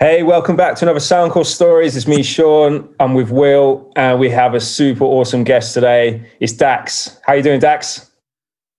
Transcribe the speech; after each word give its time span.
Hey, 0.00 0.22
welcome 0.22 0.54
back 0.54 0.76
to 0.76 0.84
another 0.84 1.00
Soundcore 1.00 1.44
Stories. 1.44 1.96
It's 1.96 2.06
me, 2.06 2.22
Sean. 2.22 2.88
I'm 3.00 3.14
with 3.14 3.32
Will, 3.32 3.92
and 3.96 4.20
we 4.20 4.30
have 4.30 4.54
a 4.54 4.60
super 4.60 5.02
awesome 5.02 5.42
guest 5.42 5.74
today. 5.74 6.24
It's 6.38 6.52
Dax. 6.52 7.18
How 7.26 7.32
you 7.32 7.42
doing, 7.42 7.58
Dax? 7.58 8.08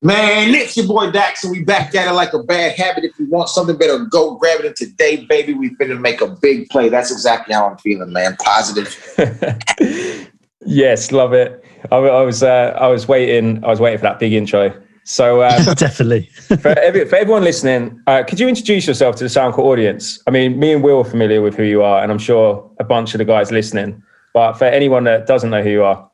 Man, 0.02 0.56
it's 0.56 0.78
your 0.78 0.88
boy 0.88 1.12
Dax, 1.12 1.44
and 1.44 1.52
we 1.52 1.62
back 1.62 1.94
at 1.94 2.08
it 2.08 2.14
like 2.14 2.32
a 2.32 2.42
bad 2.42 2.78
habit. 2.78 3.04
If 3.04 3.20
you 3.20 3.30
want 3.30 3.50
something 3.50 3.76
better, 3.76 4.00
go 4.06 4.36
grab 4.36 4.62
it. 4.62 4.68
And 4.68 4.76
today, 4.78 5.26
baby, 5.26 5.54
we've 5.54 5.78
been 5.78 5.90
to 5.90 5.96
make 5.96 6.22
a 6.22 6.28
big 6.28 6.70
play. 6.70 6.88
That's 6.88 7.12
exactly 7.12 7.54
how 7.54 7.68
I'm 7.68 7.78
feeling, 7.80 8.14
man. 8.14 8.38
Positive. 8.38 8.96
yes, 10.66 11.12
love 11.12 11.34
it. 11.34 11.66
I, 11.92 11.98
I 11.98 12.22
was 12.22 12.44
uh, 12.44 12.78
I 12.80 12.88
was 12.88 13.10
waiting. 13.10 13.62
I 13.66 13.68
was 13.68 13.82
waiting 13.82 13.98
for 13.98 14.04
that 14.04 14.20
big 14.20 14.32
intro. 14.32 14.74
So 15.10 15.44
um, 15.44 15.66
definitely 15.76 16.26
for, 16.62 16.68
every, 16.68 17.04
for 17.06 17.16
everyone 17.16 17.44
listening, 17.44 18.00
uh, 18.06 18.24
could 18.24 18.40
you 18.40 18.48
introduce 18.48 18.86
yourself 18.86 19.16
to 19.16 19.24
the 19.24 19.30
Soundcore 19.30 19.66
audience? 19.66 20.22
I 20.28 20.32
mean, 20.32 20.60
me 20.60 20.72
and 20.72 20.84
Will 20.84 21.00
are 21.00 21.04
familiar 21.04 21.42
with 21.42 21.56
who 21.56 21.64
you 21.64 21.82
are, 21.82 22.04
and 22.04 22.12
I'm 22.12 22.20
sure 22.20 22.70
a 22.80 22.84
bunch 22.84 23.16
of 23.16 23.18
the 23.18 23.26
guys 23.26 23.52
listening. 23.52 24.04
But 24.36 24.54
for 24.54 24.66
anyone 24.66 25.06
that 25.06 25.26
doesn't 25.26 25.50
know 25.50 25.64
who 25.64 25.72
you 25.72 25.84
are, 25.84 26.08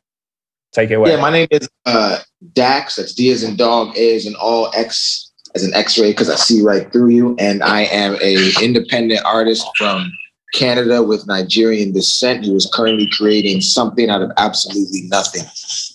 take 0.72 0.92
it 0.92 0.94
away. 0.94 1.10
Yeah, 1.10 1.20
my 1.20 1.30
name 1.30 1.50
is 1.52 1.68
uh, 1.86 2.20
Dax. 2.54 2.96
That's 2.96 3.14
D 3.14 3.32
as 3.32 3.44
in 3.44 3.58
dog, 3.58 3.98
A 3.98 4.16
as 4.16 4.26
in 4.26 4.36
all, 4.36 4.72
X 4.74 5.30
as 5.56 5.66
an 5.66 5.74
X-ray 5.74 6.12
because 6.12 6.30
I 6.30 6.36
see 6.36 6.62
right 6.62 6.90
through 6.94 7.10
you. 7.10 7.36
And 7.38 7.64
I 7.64 7.82
am 7.82 8.16
a 8.22 8.52
independent 8.64 9.26
artist 9.26 9.68
from 9.78 10.10
Canada 10.54 11.04
with 11.04 11.28
Nigerian 11.28 11.92
descent 11.92 12.46
who 12.46 12.56
is 12.56 12.72
currently 12.74 13.10
creating 13.12 13.60
something 13.60 14.10
out 14.10 14.22
of 14.22 14.32
absolutely 14.38 15.02
nothing. 15.10 15.44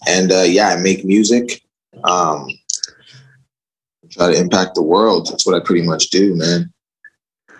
And 0.06 0.30
uh, 0.30 0.42
yeah, 0.42 0.68
I 0.68 0.76
make 0.76 1.02
music. 1.02 1.62
Um, 2.04 2.46
try 4.10 4.32
to 4.32 4.38
impact 4.38 4.74
the 4.74 4.82
world. 4.82 5.28
That's 5.28 5.46
what 5.46 5.54
I 5.54 5.64
pretty 5.64 5.86
much 5.86 6.10
do, 6.10 6.34
man. 6.34 6.72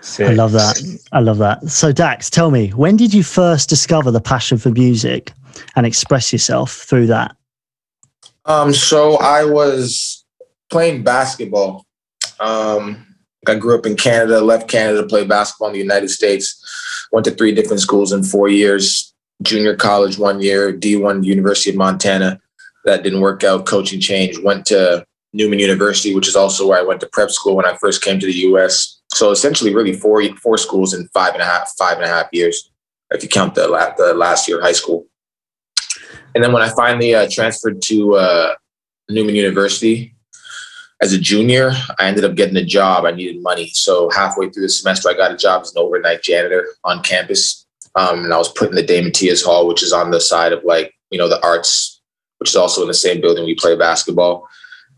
Sick. 0.00 0.30
I 0.30 0.32
love 0.32 0.52
that. 0.52 1.00
I 1.12 1.20
love 1.20 1.38
that. 1.38 1.68
So, 1.68 1.92
Dax, 1.92 2.30
tell 2.30 2.50
me, 2.50 2.68
when 2.70 2.96
did 2.96 3.12
you 3.12 3.22
first 3.22 3.68
discover 3.68 4.10
the 4.10 4.20
passion 4.20 4.56
for 4.56 4.70
music 4.70 5.32
and 5.76 5.84
express 5.84 6.32
yourself 6.32 6.72
through 6.72 7.06
that? 7.08 7.36
Um, 8.46 8.72
so 8.72 9.16
I 9.18 9.44
was 9.44 10.24
playing 10.70 11.04
basketball. 11.04 11.84
Um, 12.38 13.06
I 13.46 13.54
grew 13.56 13.78
up 13.78 13.86
in 13.86 13.96
Canada, 13.96 14.40
left 14.40 14.68
Canada 14.68 15.02
to 15.02 15.06
play 15.06 15.24
basketball 15.24 15.68
in 15.68 15.74
the 15.74 15.80
United 15.80 16.08
States. 16.08 16.56
Went 17.12 17.24
to 17.26 17.32
three 17.32 17.52
different 17.52 17.80
schools 17.80 18.12
in 18.12 18.22
four 18.22 18.48
years. 18.48 19.12
Junior 19.42 19.74
college 19.74 20.18
one 20.18 20.40
year, 20.40 20.72
D1 20.72 21.24
University 21.24 21.70
of 21.70 21.76
Montana. 21.76 22.40
That 22.84 23.02
didn't 23.02 23.20
work 23.20 23.44
out. 23.44 23.66
Coaching 23.66 24.00
changed. 24.00 24.42
Went 24.42 24.66
to 24.66 25.04
Newman 25.32 25.58
University, 25.58 26.14
which 26.14 26.28
is 26.28 26.36
also 26.36 26.66
where 26.66 26.78
I 26.78 26.82
went 26.82 27.00
to 27.00 27.08
prep 27.08 27.30
school 27.30 27.56
when 27.56 27.66
I 27.66 27.76
first 27.76 28.02
came 28.02 28.18
to 28.18 28.26
the 28.26 28.32
U.S. 28.32 29.00
So 29.14 29.30
essentially, 29.30 29.74
really 29.74 29.92
four 29.92 30.22
four 30.36 30.58
schools 30.58 30.94
in 30.94 31.08
five 31.08 31.34
and 31.34 31.42
a 31.42 31.46
half 31.46 31.72
five 31.78 31.96
and 31.96 32.04
a 32.04 32.08
half 32.08 32.26
years, 32.32 32.70
if 33.10 33.22
you 33.22 33.28
count 33.28 33.54
the 33.54 33.68
the 33.96 34.14
last 34.14 34.48
year 34.48 34.58
of 34.58 34.64
high 34.64 34.72
school. 34.72 35.06
And 36.34 36.42
then 36.42 36.52
when 36.52 36.62
I 36.62 36.68
finally 36.70 37.14
uh, 37.14 37.28
transferred 37.30 37.82
to 37.82 38.14
uh, 38.14 38.54
Newman 39.08 39.34
University 39.34 40.14
as 41.02 41.12
a 41.12 41.18
junior, 41.18 41.72
I 41.98 42.06
ended 42.06 42.24
up 42.24 42.34
getting 42.34 42.56
a 42.56 42.64
job. 42.64 43.04
I 43.04 43.10
needed 43.10 43.42
money, 43.42 43.68
so 43.68 44.10
halfway 44.10 44.50
through 44.50 44.64
the 44.64 44.68
semester, 44.68 45.08
I 45.08 45.14
got 45.14 45.32
a 45.32 45.36
job 45.36 45.62
as 45.62 45.74
an 45.74 45.82
overnight 45.82 46.22
janitor 46.22 46.66
on 46.84 47.02
campus, 47.02 47.66
um, 47.94 48.24
and 48.24 48.34
I 48.34 48.38
was 48.38 48.52
put 48.52 48.68
in 48.68 48.74
the 48.74 48.82
De 48.82 49.00
Mattias 49.00 49.44
Hall, 49.44 49.66
which 49.66 49.82
is 49.82 49.92
on 49.92 50.10
the 50.10 50.20
side 50.20 50.52
of 50.52 50.64
like 50.64 50.94
you 51.10 51.18
know 51.18 51.28
the 51.28 51.42
arts, 51.44 52.00
which 52.38 52.50
is 52.50 52.56
also 52.56 52.82
in 52.82 52.88
the 52.88 52.94
same 52.94 53.20
building 53.20 53.44
we 53.44 53.54
play 53.54 53.76
basketball 53.76 54.48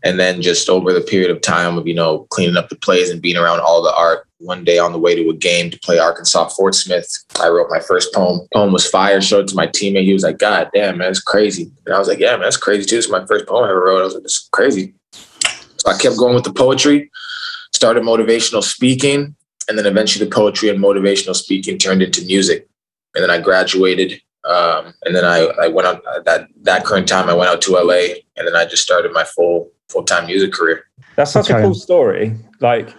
and 0.03 0.19
then 0.19 0.41
just 0.41 0.69
over 0.69 0.91
the 0.91 1.01
period 1.01 1.31
of 1.31 1.41
time 1.41 1.77
of 1.77 1.87
you 1.87 1.93
know 1.93 2.27
cleaning 2.29 2.57
up 2.57 2.69
the 2.69 2.75
plays 2.75 3.09
and 3.09 3.21
being 3.21 3.37
around 3.37 3.59
all 3.61 3.81
the 3.81 3.95
art 3.95 4.27
one 4.39 4.63
day 4.63 4.77
on 4.77 4.91
the 4.91 4.99
way 4.99 5.15
to 5.15 5.29
a 5.29 5.33
game 5.33 5.71
to 5.71 5.79
play 5.79 5.97
arkansas 5.97 6.49
fort 6.49 6.75
smith 6.75 7.09
i 7.41 7.47
wrote 7.47 7.69
my 7.69 7.79
first 7.79 8.13
poem. 8.13 8.41
Poem 8.53 8.73
was 8.73 8.89
fire 8.89 9.21
showed 9.21 9.45
it 9.45 9.47
to 9.47 9.55
my 9.55 9.67
teammate. 9.67 10.03
He 10.03 10.13
was 10.13 10.23
like 10.23 10.37
god 10.37 10.69
damn 10.73 10.97
man 10.97 11.07
that's 11.07 11.21
crazy. 11.21 11.71
And 11.85 11.95
i 11.95 11.99
was 11.99 12.07
like 12.07 12.19
yeah 12.19 12.31
man 12.31 12.41
that's 12.41 12.57
crazy 12.57 12.85
too. 12.85 12.97
It's 12.97 13.09
my 13.09 13.25
first 13.25 13.47
poem 13.47 13.63
i 13.63 13.69
ever 13.69 13.85
wrote. 13.85 14.01
I 14.01 14.03
was 14.03 14.15
like 14.15 14.23
it's 14.23 14.49
crazy. 14.51 14.93
So 15.13 15.89
i 15.89 15.97
kept 15.97 16.17
going 16.17 16.35
with 16.35 16.43
the 16.43 16.53
poetry 16.53 17.09
started 17.73 18.03
motivational 18.03 18.63
speaking 18.63 19.35
and 19.67 19.77
then 19.77 19.85
eventually 19.85 20.25
the 20.25 20.31
poetry 20.31 20.69
and 20.69 20.79
motivational 20.79 21.35
speaking 21.35 21.77
turned 21.77 22.01
into 22.01 22.23
music. 22.25 22.67
And 23.15 23.23
then 23.23 23.31
i 23.31 23.39
graduated 23.39 24.21
um, 24.45 24.93
and 25.05 25.15
then 25.15 25.23
I, 25.23 25.47
I 25.61 25.67
went 25.69 25.87
on 25.87 26.01
that 26.25 26.47
that 26.63 26.83
current 26.83 27.07
time 27.07 27.29
I 27.29 27.33
went 27.33 27.49
out 27.49 27.61
to 27.61 27.71
LA 27.73 28.15
and 28.35 28.45
then 28.45 28.55
I 28.55 28.65
just 28.65 28.83
started 28.83 29.13
my 29.13 29.23
full 29.23 29.71
full 29.93 30.03
time 30.03 30.25
music 30.25 30.51
career. 30.51 30.85
That's 31.15 31.31
such 31.31 31.49
okay. 31.49 31.59
a 31.59 31.63
cool 31.63 31.75
story. 31.75 32.35
Like 32.59 32.93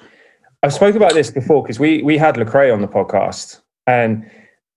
I've 0.62 0.72
spoken 0.72 0.96
about 0.96 1.12
this 1.12 1.30
before 1.30 1.62
because 1.62 1.78
we 1.78 2.02
we 2.02 2.16
had 2.16 2.36
Lecrae 2.36 2.72
on 2.72 2.80
the 2.80 2.88
podcast, 2.88 3.60
and 3.86 4.30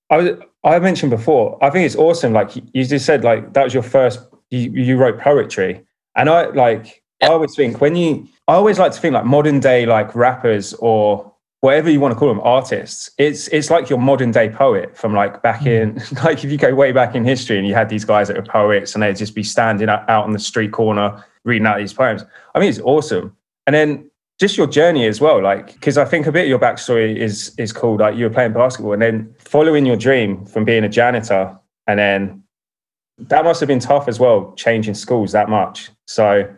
I 0.09 0.17
was 0.17 0.29
I 0.63 0.79
mentioned 0.79 1.11
before. 1.11 1.57
I 1.63 1.69
think 1.69 1.85
it's 1.85 1.95
awesome. 1.95 2.33
Like 2.33 2.55
you 2.55 2.85
just 2.85 3.05
said, 3.05 3.23
like 3.23 3.53
that 3.53 3.63
was 3.63 3.73
your 3.73 3.83
first. 3.83 4.19
You, 4.49 4.71
you 4.71 4.97
wrote 4.97 5.19
poetry, 5.19 5.85
and 6.15 6.29
I 6.29 6.47
like. 6.47 7.03
I 7.21 7.27
always 7.27 7.55
think 7.55 7.79
when 7.79 7.95
you. 7.95 8.27
I 8.49 8.53
always 8.53 8.79
like 8.79 8.93
to 8.93 8.99
think 8.99 9.13
like 9.13 9.25
modern 9.25 9.59
day 9.59 9.85
like 9.85 10.15
rappers 10.15 10.73
or 10.75 11.33
whatever 11.61 11.89
you 11.89 11.99
want 11.99 12.13
to 12.13 12.15
call 12.17 12.27
them 12.27 12.39
artists 12.41 13.09
it's 13.17 13.47
it's 13.47 13.71
like 13.71 13.89
your 13.89 13.97
modern 13.97 14.31
day 14.31 14.47
poet 14.47 14.95
from 14.95 15.13
like 15.13 15.41
back 15.41 15.61
hmm. 15.61 15.67
in 15.67 16.01
like 16.23 16.43
if 16.43 16.51
you 16.51 16.57
go 16.57 16.73
way 16.73 16.91
back 16.91 17.15
in 17.15 17.25
history 17.25 17.57
and 17.57 17.67
you 17.67 17.73
had 17.73 17.89
these 17.89 18.05
guys 18.05 18.27
that 18.27 18.37
were 18.37 18.43
poets 18.43 18.93
and 18.93 19.01
they'd 19.01 19.17
just 19.17 19.33
be 19.33 19.43
standing 19.43 19.89
out 19.89 20.07
on 20.09 20.31
the 20.31 20.39
street 20.39 20.71
corner 20.71 21.23
reading 21.47 21.65
out 21.65 21.79
these 21.79 21.93
poems. 21.93 22.23
I 22.53 22.59
mean, 22.59 22.69
it's 22.69 22.79
awesome. 22.79 23.35
And 23.65 23.73
then 23.73 24.11
just 24.39 24.57
your 24.57 24.67
journey 24.67 25.07
as 25.07 25.19
well, 25.19 25.41
like 25.41 25.73
because 25.73 25.97
I 25.97 26.05
think 26.05 26.27
a 26.27 26.31
bit 26.31 26.43
of 26.43 26.49
your 26.49 26.59
backstory 26.59 27.17
is 27.17 27.55
is 27.57 27.73
cool. 27.73 27.97
Like 27.97 28.15
you 28.15 28.25
were 28.25 28.29
playing 28.29 28.53
basketball 28.53 28.93
and 28.93 29.01
then 29.01 29.33
following 29.39 29.85
your 29.85 29.97
dream 29.97 30.45
from 30.45 30.63
being 30.63 30.83
a 30.83 30.89
janitor, 30.89 31.57
and 31.87 31.97
then 31.97 32.43
that 33.17 33.43
must 33.43 33.59
have 33.61 33.67
been 33.67 33.79
tough 33.79 34.07
as 34.07 34.19
well, 34.19 34.53
changing 34.55 34.93
schools 34.93 35.31
that 35.31 35.49
much. 35.49 35.89
So 36.05 36.53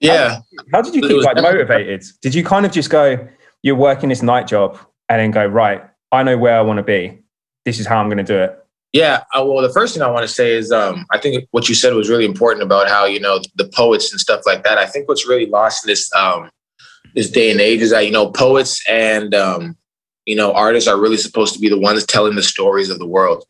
yeah, 0.00 0.28
how, 0.28 0.42
how 0.74 0.82
did 0.82 0.94
you 0.94 1.00
keep 1.00 1.24
like 1.24 1.36
motivated? 1.36 2.04
Did 2.20 2.34
you 2.34 2.44
kind 2.44 2.66
of 2.66 2.72
just 2.72 2.90
go, 2.90 3.26
you're 3.62 3.76
working 3.76 4.10
this 4.10 4.22
night 4.22 4.46
job, 4.46 4.78
and 5.08 5.20
then 5.20 5.30
go 5.30 5.46
right? 5.46 5.82
I 6.10 6.22
know 6.22 6.36
where 6.36 6.58
I 6.58 6.60
want 6.60 6.78
to 6.78 6.82
be. 6.82 7.22
This 7.64 7.80
is 7.80 7.86
how 7.86 7.98
I'm 7.98 8.08
going 8.08 8.18
to 8.18 8.24
do 8.24 8.38
it. 8.38 8.61
Yeah, 8.92 9.24
uh, 9.34 9.44
well, 9.44 9.62
the 9.62 9.72
first 9.72 9.94
thing 9.94 10.02
I 10.02 10.10
want 10.10 10.28
to 10.28 10.32
say 10.32 10.52
is 10.52 10.70
um, 10.70 11.06
I 11.10 11.18
think 11.18 11.48
what 11.50 11.68
you 11.68 11.74
said 11.74 11.94
was 11.94 12.10
really 12.10 12.26
important 12.26 12.62
about 12.62 12.88
how 12.88 13.06
you 13.06 13.20
know 13.20 13.40
the 13.56 13.68
poets 13.68 14.12
and 14.12 14.20
stuff 14.20 14.42
like 14.44 14.64
that. 14.64 14.76
I 14.76 14.86
think 14.86 15.08
what's 15.08 15.26
really 15.26 15.46
lost 15.46 15.84
in 15.84 15.88
this 15.88 16.12
um, 16.14 16.50
this 17.14 17.30
day 17.30 17.50
and 17.50 17.60
age 17.60 17.80
is 17.80 17.90
that 17.90 18.04
you 18.04 18.12
know 18.12 18.30
poets 18.30 18.82
and 18.86 19.34
um, 19.34 19.76
you 20.26 20.36
know 20.36 20.52
artists 20.52 20.88
are 20.88 21.00
really 21.00 21.16
supposed 21.16 21.54
to 21.54 21.60
be 21.60 21.70
the 21.70 21.78
ones 21.78 22.04
telling 22.04 22.36
the 22.36 22.42
stories 22.42 22.90
of 22.90 22.98
the 22.98 23.06
world. 23.06 23.44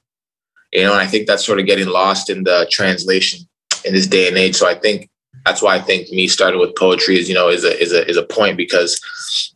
You 0.72 0.84
know, 0.84 0.92
and 0.92 1.00
I 1.00 1.06
think 1.06 1.26
that's 1.26 1.44
sort 1.44 1.58
of 1.58 1.66
getting 1.66 1.88
lost 1.88 2.30
in 2.30 2.44
the 2.44 2.66
translation 2.70 3.40
in 3.84 3.94
this 3.94 4.06
day 4.06 4.28
and 4.28 4.38
age. 4.38 4.54
So 4.54 4.68
I 4.68 4.74
think 4.74 5.10
that's 5.44 5.60
why 5.60 5.74
I 5.74 5.80
think 5.80 6.08
me 6.10 6.28
starting 6.28 6.60
with 6.60 6.76
poetry 6.76 7.18
is 7.18 7.28
you 7.28 7.34
know 7.34 7.48
is 7.48 7.64
a 7.64 7.76
is 7.82 7.92
a 7.92 8.08
is 8.08 8.16
a 8.16 8.22
point 8.22 8.56
because 8.56 9.00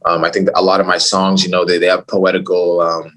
um, 0.04 0.24
I 0.24 0.30
think 0.32 0.48
a 0.56 0.62
lot 0.62 0.80
of 0.80 0.86
my 0.86 0.98
songs 0.98 1.44
you 1.44 1.50
know 1.50 1.64
they 1.64 1.78
they 1.78 1.86
have 1.86 2.08
poetical 2.08 2.80
um, 2.80 3.12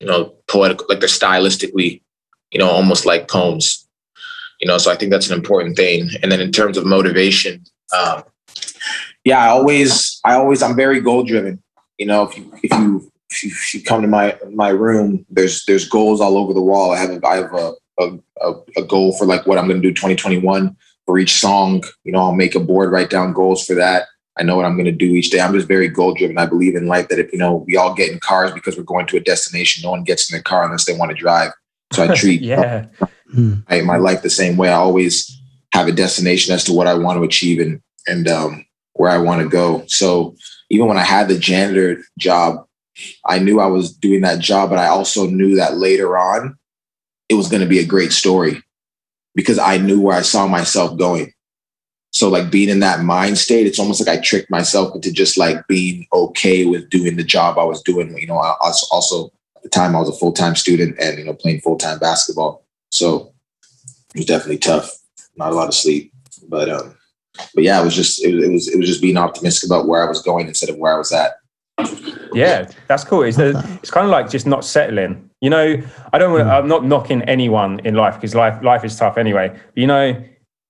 you 0.00 0.06
know, 0.06 0.34
poetic, 0.48 0.88
like 0.88 1.00
they're 1.00 1.08
stylistically, 1.08 2.02
you 2.50 2.58
know, 2.58 2.68
almost 2.68 3.06
like 3.06 3.28
poems. 3.28 3.86
You 4.60 4.68
know, 4.68 4.78
so 4.78 4.90
I 4.90 4.96
think 4.96 5.10
that's 5.10 5.28
an 5.28 5.36
important 5.36 5.76
thing. 5.76 6.08
And 6.22 6.30
then 6.30 6.40
in 6.40 6.52
terms 6.52 6.76
of 6.76 6.86
motivation, 6.86 7.64
um, 7.96 8.22
yeah, 9.24 9.38
I 9.38 9.48
always, 9.48 10.20
I 10.24 10.34
always, 10.34 10.62
I'm 10.62 10.76
very 10.76 11.00
goal 11.00 11.24
driven. 11.24 11.62
You 11.98 12.06
know, 12.06 12.22
if 12.22 12.36
you, 12.36 12.52
if 12.62 12.72
you, 12.72 13.12
if 13.30 13.74
you, 13.74 13.82
come 13.82 14.02
to 14.02 14.08
my 14.08 14.36
my 14.52 14.68
room, 14.68 15.24
there's 15.30 15.64
there's 15.66 15.88
goals 15.88 16.20
all 16.20 16.36
over 16.36 16.52
the 16.52 16.60
wall. 16.60 16.92
I 16.92 16.98
have 16.98 17.10
a, 17.10 17.26
I 17.26 17.36
have 17.36 17.52
a 17.52 17.72
a, 18.44 18.54
a 18.76 18.82
goal 18.82 19.16
for 19.16 19.26
like 19.26 19.46
what 19.46 19.58
I'm 19.58 19.68
going 19.68 19.80
to 19.80 19.88
do 19.88 19.94
2021 19.94 20.76
for 21.06 21.18
each 21.18 21.34
song. 21.34 21.82
You 22.04 22.12
know, 22.12 22.20
I'll 22.20 22.34
make 22.34 22.54
a 22.54 22.60
board, 22.60 22.90
write 22.90 23.10
down 23.10 23.32
goals 23.32 23.64
for 23.64 23.74
that. 23.74 24.06
I 24.38 24.42
know 24.42 24.56
what 24.56 24.64
I'm 24.64 24.74
going 24.74 24.86
to 24.86 24.92
do 24.92 25.14
each 25.14 25.30
day. 25.30 25.40
I'm 25.40 25.52
just 25.52 25.68
very 25.68 25.88
goal 25.88 26.14
driven. 26.14 26.38
I 26.38 26.46
believe 26.46 26.74
in 26.74 26.88
life 26.88 27.08
that 27.08 27.18
if 27.18 27.32
you 27.32 27.38
know 27.38 27.64
we 27.66 27.76
all 27.76 27.94
get 27.94 28.10
in 28.10 28.18
cars 28.18 28.52
because 28.52 28.76
we're 28.76 28.82
going 28.82 29.06
to 29.06 29.16
a 29.16 29.20
destination, 29.20 29.82
no 29.82 29.90
one 29.90 30.04
gets 30.04 30.30
in 30.30 30.34
their 30.34 30.42
car 30.42 30.64
unless 30.64 30.84
they 30.84 30.96
want 30.96 31.10
to 31.10 31.16
drive. 31.16 31.52
So 31.92 32.04
I 32.04 32.14
treat 32.14 32.42
yeah. 32.42 32.86
my, 33.32 33.80
my 33.82 33.96
life 33.96 34.22
the 34.22 34.30
same 34.30 34.56
way. 34.56 34.70
I 34.70 34.74
always 34.74 35.40
have 35.72 35.86
a 35.88 35.92
destination 35.92 36.54
as 36.54 36.64
to 36.64 36.72
what 36.72 36.86
I 36.86 36.94
want 36.94 37.18
to 37.18 37.24
achieve 37.24 37.60
and 37.60 37.80
and 38.06 38.28
um, 38.28 38.66
where 38.94 39.10
I 39.10 39.18
want 39.18 39.42
to 39.42 39.48
go. 39.48 39.84
So 39.86 40.36
even 40.70 40.86
when 40.88 40.98
I 40.98 41.04
had 41.04 41.28
the 41.28 41.38
janitor 41.38 42.02
job, 42.18 42.66
I 43.26 43.38
knew 43.38 43.60
I 43.60 43.66
was 43.66 43.92
doing 43.92 44.22
that 44.22 44.40
job, 44.40 44.70
but 44.70 44.78
I 44.78 44.86
also 44.86 45.26
knew 45.26 45.56
that 45.56 45.76
later 45.76 46.16
on 46.16 46.56
it 47.28 47.34
was 47.34 47.48
going 47.48 47.62
to 47.62 47.68
be 47.68 47.78
a 47.78 47.86
great 47.86 48.12
story 48.12 48.62
because 49.34 49.58
I 49.58 49.78
knew 49.78 50.00
where 50.00 50.16
I 50.16 50.22
saw 50.22 50.46
myself 50.46 50.98
going. 50.98 51.32
So 52.14 52.28
like 52.28 52.48
being 52.48 52.68
in 52.68 52.78
that 52.78 53.00
mind 53.00 53.38
state, 53.38 53.66
it's 53.66 53.80
almost 53.80 54.06
like 54.06 54.18
I 54.18 54.22
tricked 54.22 54.48
myself 54.48 54.94
into 54.94 55.12
just 55.12 55.36
like 55.36 55.66
being 55.66 56.06
okay 56.12 56.64
with 56.64 56.88
doing 56.88 57.16
the 57.16 57.24
job 57.24 57.58
I 57.58 57.64
was 57.64 57.82
doing. 57.82 58.16
You 58.16 58.28
know, 58.28 58.38
I 58.38 58.54
was 58.62 58.88
also 58.92 59.32
at 59.56 59.64
the 59.64 59.68
time 59.68 59.96
I 59.96 59.98
was 59.98 60.08
a 60.08 60.12
full 60.12 60.32
time 60.32 60.54
student 60.54 60.96
and 61.00 61.18
you 61.18 61.24
know 61.24 61.34
playing 61.34 61.60
full 61.60 61.76
time 61.76 61.98
basketball, 61.98 62.64
so 62.90 63.34
it 64.14 64.18
was 64.18 64.26
definitely 64.26 64.58
tough. 64.58 64.90
Not 65.36 65.50
a 65.50 65.56
lot 65.56 65.66
of 65.66 65.74
sleep, 65.74 66.12
but 66.48 66.68
um, 66.68 66.94
but 67.52 67.64
yeah, 67.64 67.80
it 67.80 67.84
was 67.84 67.96
just 67.96 68.24
it, 68.24 68.32
it 68.32 68.52
was 68.52 68.68
it 68.68 68.78
was 68.78 68.86
just 68.86 69.02
being 69.02 69.16
optimistic 69.16 69.68
about 69.68 69.88
where 69.88 70.04
I 70.04 70.08
was 70.08 70.22
going 70.22 70.46
instead 70.46 70.70
of 70.70 70.76
where 70.76 70.94
I 70.94 70.98
was 70.98 71.10
at. 71.10 71.32
Yeah, 72.32 72.68
that's 72.86 73.04
cool. 73.04 73.22
It's, 73.22 73.36
the, 73.36 73.50
it's 73.82 73.90
kind 73.90 74.04
of 74.04 74.10
like 74.10 74.30
just 74.30 74.46
not 74.46 74.64
settling. 74.64 75.30
You 75.40 75.50
know, 75.50 75.82
I 76.12 76.18
don't. 76.18 76.38
Mm. 76.38 76.48
I'm 76.48 76.68
not 76.68 76.84
knocking 76.84 77.22
anyone 77.22 77.80
in 77.80 77.94
life 77.94 78.14
because 78.14 78.36
life 78.36 78.62
life 78.62 78.84
is 78.84 78.96
tough 78.96 79.18
anyway. 79.18 79.48
But, 79.48 79.78
you 79.78 79.88
know, 79.88 80.24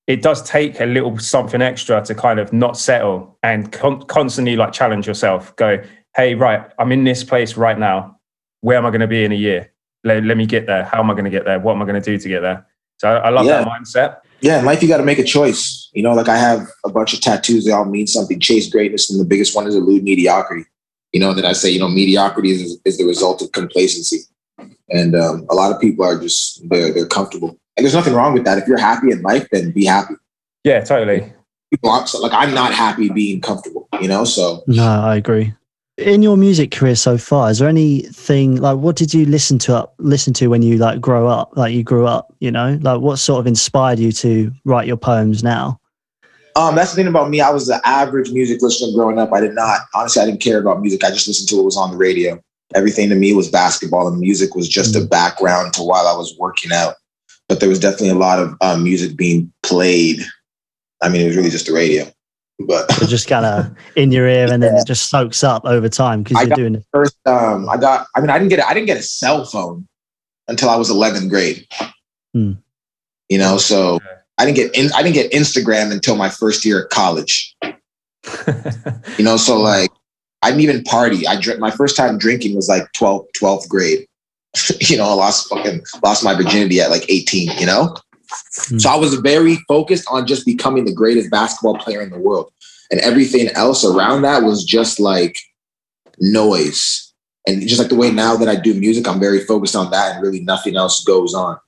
it 0.06 0.22
does 0.22 0.42
take 0.42 0.80
a 0.80 0.86
little 0.86 1.18
something 1.18 1.62
extra 1.62 2.02
to 2.04 2.14
kind 2.14 2.38
of 2.38 2.52
not 2.52 2.76
settle 2.76 3.38
and 3.42 3.72
con- 3.72 4.02
constantly 4.02 4.56
like 4.56 4.72
challenge 4.72 5.06
yourself. 5.06 5.54
Go, 5.56 5.82
hey, 6.16 6.34
right, 6.34 6.70
I'm 6.78 6.92
in 6.92 7.04
this 7.04 7.24
place 7.24 7.56
right 7.56 7.78
now. 7.78 8.18
Where 8.60 8.78
am 8.78 8.86
I 8.86 8.90
going 8.90 9.00
to 9.00 9.06
be 9.06 9.24
in 9.24 9.32
a 9.32 9.36
year? 9.36 9.72
Let, 10.04 10.24
let 10.24 10.36
me 10.36 10.46
get 10.46 10.66
there. 10.66 10.84
How 10.84 11.00
am 11.00 11.10
I 11.10 11.14
going 11.14 11.24
to 11.24 11.30
get 11.30 11.44
there? 11.44 11.58
What 11.58 11.74
am 11.74 11.82
I 11.82 11.86
going 11.86 12.00
to 12.00 12.10
do 12.10 12.18
to 12.18 12.28
get 12.28 12.40
there? 12.40 12.66
So 12.98 13.08
I, 13.08 13.16
I 13.16 13.30
love 13.30 13.46
yeah. 13.46 13.64
that 13.64 13.68
mindset. 13.68 14.20
Yeah, 14.40 14.58
in 14.58 14.66
life 14.66 14.82
you 14.82 14.88
got 14.88 14.98
to 14.98 15.04
make 15.04 15.18
a 15.18 15.24
choice. 15.24 15.88
You 15.94 16.02
know, 16.02 16.12
like 16.12 16.28
I 16.28 16.36
have 16.36 16.68
a 16.84 16.90
bunch 16.90 17.14
of 17.14 17.20
tattoos. 17.20 17.64
They 17.64 17.72
all 17.72 17.86
mean 17.86 18.06
something. 18.06 18.38
Chase 18.40 18.68
greatness, 18.68 19.10
and 19.10 19.18
the 19.18 19.24
biggest 19.24 19.56
one 19.56 19.66
is 19.66 19.74
elude 19.74 20.02
mediocrity. 20.02 20.64
You 21.12 21.20
know, 21.20 21.30
and 21.30 21.38
then 21.38 21.46
I 21.46 21.52
say, 21.52 21.70
you 21.70 21.78
know, 21.78 21.88
mediocrity 21.88 22.50
is, 22.50 22.78
is 22.84 22.98
the 22.98 23.04
result 23.04 23.40
of 23.40 23.52
complacency, 23.52 24.18
and 24.90 25.14
um, 25.14 25.46
a 25.48 25.54
lot 25.54 25.72
of 25.72 25.80
people 25.80 26.04
are 26.04 26.20
just 26.20 26.60
they're 26.68 26.92
they're 26.92 27.06
comfortable, 27.06 27.58
and 27.76 27.84
there's 27.84 27.94
nothing 27.94 28.14
wrong 28.14 28.34
with 28.34 28.44
that. 28.44 28.58
If 28.58 28.66
you're 28.68 28.78
happy 28.78 29.10
in 29.10 29.22
life, 29.22 29.48
then 29.50 29.70
be 29.70 29.84
happy. 29.84 30.14
Yeah, 30.64 30.80
totally. 30.80 31.32
Like 31.82 32.32
I'm 32.32 32.54
not 32.54 32.72
happy 32.72 33.08
being 33.10 33.40
comfortable. 33.40 33.88
You 34.00 34.08
know, 34.08 34.24
so 34.24 34.62
no, 34.66 34.84
I 34.84 35.16
agree 35.16 35.54
in 35.96 36.22
your 36.22 36.36
music 36.36 36.72
career 36.72 36.96
so 36.96 37.16
far 37.16 37.50
is 37.50 37.60
there 37.60 37.68
anything 37.68 38.56
like 38.56 38.76
what 38.76 38.96
did 38.96 39.14
you 39.14 39.24
listen 39.26 39.58
to 39.58 39.76
up 39.76 39.94
listen 39.98 40.32
to 40.32 40.48
when 40.48 40.60
you 40.60 40.76
like 40.76 41.00
grow 41.00 41.28
up 41.28 41.56
like 41.56 41.72
you 41.72 41.84
grew 41.84 42.04
up 42.04 42.34
you 42.40 42.50
know 42.50 42.78
like 42.82 43.00
what 43.00 43.16
sort 43.16 43.38
of 43.38 43.46
inspired 43.46 43.98
you 43.98 44.10
to 44.10 44.50
write 44.64 44.88
your 44.88 44.96
poems 44.96 45.44
now 45.44 45.78
um 46.56 46.74
that's 46.74 46.90
the 46.90 46.96
thing 46.96 47.06
about 47.06 47.30
me 47.30 47.40
i 47.40 47.48
was 47.48 47.68
the 47.68 47.80
average 47.84 48.32
music 48.32 48.60
listener 48.60 48.92
growing 48.92 49.20
up 49.20 49.32
i 49.32 49.40
did 49.40 49.54
not 49.54 49.82
honestly 49.94 50.20
i 50.20 50.26
didn't 50.26 50.40
care 50.40 50.58
about 50.58 50.80
music 50.80 51.04
i 51.04 51.10
just 51.10 51.28
listened 51.28 51.48
to 51.48 51.54
what 51.54 51.64
was 51.64 51.76
on 51.76 51.92
the 51.92 51.96
radio 51.96 52.40
everything 52.74 53.08
to 53.08 53.14
me 53.14 53.32
was 53.32 53.48
basketball 53.48 54.08
and 54.08 54.18
music 54.18 54.56
was 54.56 54.68
just 54.68 54.94
mm-hmm. 54.94 55.04
a 55.04 55.08
background 55.08 55.72
to 55.72 55.80
while 55.80 56.08
i 56.08 56.16
was 56.16 56.36
working 56.40 56.72
out 56.72 56.96
but 57.48 57.60
there 57.60 57.68
was 57.68 57.80
definitely 57.80 58.08
a 58.08 58.14
lot 58.14 58.38
of 58.38 58.54
um, 58.60 58.82
music 58.82 59.16
being 59.16 59.52
played 59.62 60.20
i 61.02 61.08
mean 61.08 61.22
it 61.22 61.26
was 61.26 61.36
really 61.36 61.50
just 61.50 61.66
the 61.66 61.72
radio 61.72 62.10
but 62.60 62.86
it's 62.90 63.10
just 63.10 63.28
kind 63.28 63.44
of 63.44 63.74
in 63.96 64.12
your 64.12 64.28
ear 64.28 64.50
and 64.50 64.62
then 64.62 64.74
yeah. 64.74 64.80
it 64.80 64.86
just 64.86 65.10
soaks 65.10 65.42
up 65.42 65.64
over 65.64 65.88
time 65.88 66.22
because 66.22 66.46
you're 66.46 66.56
doing 66.56 66.76
it. 66.76 66.84
First, 66.92 67.16
um, 67.26 67.68
I 67.68 67.76
got. 67.76 68.06
I 68.14 68.20
mean, 68.20 68.30
I 68.30 68.38
didn't 68.38 68.50
get. 68.50 68.60
A, 68.60 68.68
I 68.68 68.74
didn't 68.74 68.86
get 68.86 68.96
a 68.96 69.02
cell 69.02 69.44
phone 69.44 69.88
until 70.46 70.70
I 70.70 70.76
was 70.76 70.88
11th 70.90 71.28
grade. 71.28 71.66
Hmm. 72.32 72.52
You 73.28 73.38
know, 73.38 73.58
so 73.58 73.98
I 74.38 74.44
didn't 74.44 74.56
get. 74.56 74.74
In, 74.76 74.92
I 74.92 75.02
didn't 75.02 75.14
get 75.14 75.32
Instagram 75.32 75.90
until 75.90 76.16
my 76.16 76.28
first 76.28 76.64
year 76.64 76.84
at 76.84 76.90
college. 76.90 77.56
you 79.18 79.24
know, 79.24 79.36
so 79.36 79.60
like 79.60 79.90
I 80.42 80.50
didn't 80.50 80.62
even 80.62 80.84
party. 80.84 81.26
I 81.26 81.40
drink. 81.40 81.58
My 81.58 81.72
first 81.72 81.96
time 81.96 82.18
drinking 82.18 82.54
was 82.54 82.68
like 82.68 82.84
12th, 82.92 83.26
12th 83.36 83.68
grade. 83.68 84.06
you 84.80 84.96
know, 84.96 85.04
I 85.04 85.14
lost 85.14 85.48
fucking 85.48 85.84
lost 86.02 86.24
my 86.24 86.34
virginity 86.34 86.80
at 86.80 86.90
like 86.90 87.04
18. 87.08 87.58
You 87.58 87.66
know. 87.66 87.94
Mm. 88.54 88.80
So 88.80 88.90
I 88.90 88.96
was 88.96 89.14
very 89.14 89.56
focused 89.68 90.06
on 90.10 90.26
just 90.26 90.46
becoming 90.46 90.84
the 90.84 90.94
greatest 90.94 91.30
basketball 91.30 91.78
player 91.78 92.00
in 92.00 92.10
the 92.10 92.18
world. 92.18 92.52
And 92.90 93.00
everything 93.00 93.48
else 93.50 93.84
around 93.84 94.22
that 94.22 94.42
was 94.42 94.64
just 94.64 95.00
like 95.00 95.38
noise. 96.18 97.12
And 97.46 97.62
just 97.62 97.80
like 97.80 97.90
the 97.90 97.96
way 97.96 98.10
now 98.10 98.36
that 98.36 98.48
I 98.48 98.56
do 98.56 98.74
music, 98.74 99.06
I'm 99.06 99.20
very 99.20 99.40
focused 99.44 99.76
on 99.76 99.90
that 99.90 100.14
and 100.14 100.22
really 100.22 100.40
nothing 100.40 100.76
else 100.76 101.04
goes 101.04 101.34
on. 101.34 101.58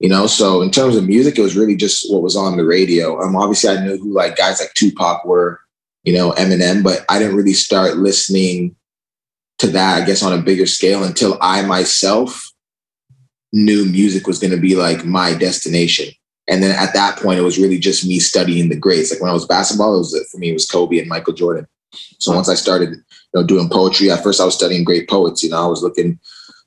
You 0.00 0.08
know, 0.08 0.26
so 0.26 0.62
in 0.62 0.72
terms 0.72 0.96
of 0.96 1.06
music, 1.06 1.38
it 1.38 1.42
was 1.42 1.56
really 1.56 1.76
just 1.76 2.12
what 2.12 2.22
was 2.22 2.34
on 2.34 2.56
the 2.56 2.64
radio. 2.64 3.22
Um, 3.22 3.36
obviously 3.36 3.70
I 3.70 3.84
knew 3.84 3.98
who 3.98 4.12
like 4.12 4.36
guys 4.36 4.58
like 4.58 4.74
Tupac 4.74 5.24
were, 5.24 5.60
you 6.02 6.12
know, 6.12 6.32
Eminem, 6.32 6.82
but 6.82 7.04
I 7.08 7.20
didn't 7.20 7.36
really 7.36 7.52
start 7.52 7.98
listening 7.98 8.74
to 9.62 9.68
that, 9.68 10.02
I 10.02 10.04
guess, 10.04 10.22
on 10.22 10.32
a 10.32 10.42
bigger 10.42 10.66
scale 10.66 11.04
until 11.04 11.38
I 11.40 11.62
myself 11.62 12.50
knew 13.52 13.84
music 13.84 14.26
was 14.26 14.38
going 14.38 14.50
to 14.50 14.60
be 14.60 14.74
like 14.74 15.04
my 15.04 15.34
destination. 15.34 16.08
And 16.48 16.62
then 16.62 16.76
at 16.76 16.92
that 16.94 17.18
point, 17.18 17.38
it 17.38 17.42
was 17.42 17.58
really 17.58 17.78
just 17.78 18.04
me 18.04 18.18
studying 18.18 18.68
the 18.68 18.76
greats. 18.76 19.12
Like 19.12 19.20
when 19.20 19.30
I 19.30 19.34
was 19.34 19.46
basketball, 19.46 19.94
it 19.94 19.98
was 19.98 20.28
for 20.30 20.38
me 20.38 20.50
it 20.50 20.54
was 20.54 20.66
Kobe 20.66 20.98
and 20.98 21.08
Michael 21.08 21.32
Jordan. 21.32 21.66
So 22.18 22.34
once 22.34 22.48
I 22.48 22.54
started, 22.54 22.90
you 22.90 22.96
know, 23.34 23.46
doing 23.46 23.68
poetry, 23.68 24.10
at 24.10 24.22
first 24.22 24.40
I 24.40 24.44
was 24.44 24.54
studying 24.54 24.82
great 24.82 25.08
poets. 25.08 25.42
You 25.42 25.50
know, 25.50 25.62
I 25.62 25.68
was 25.68 25.82
looking. 25.82 26.18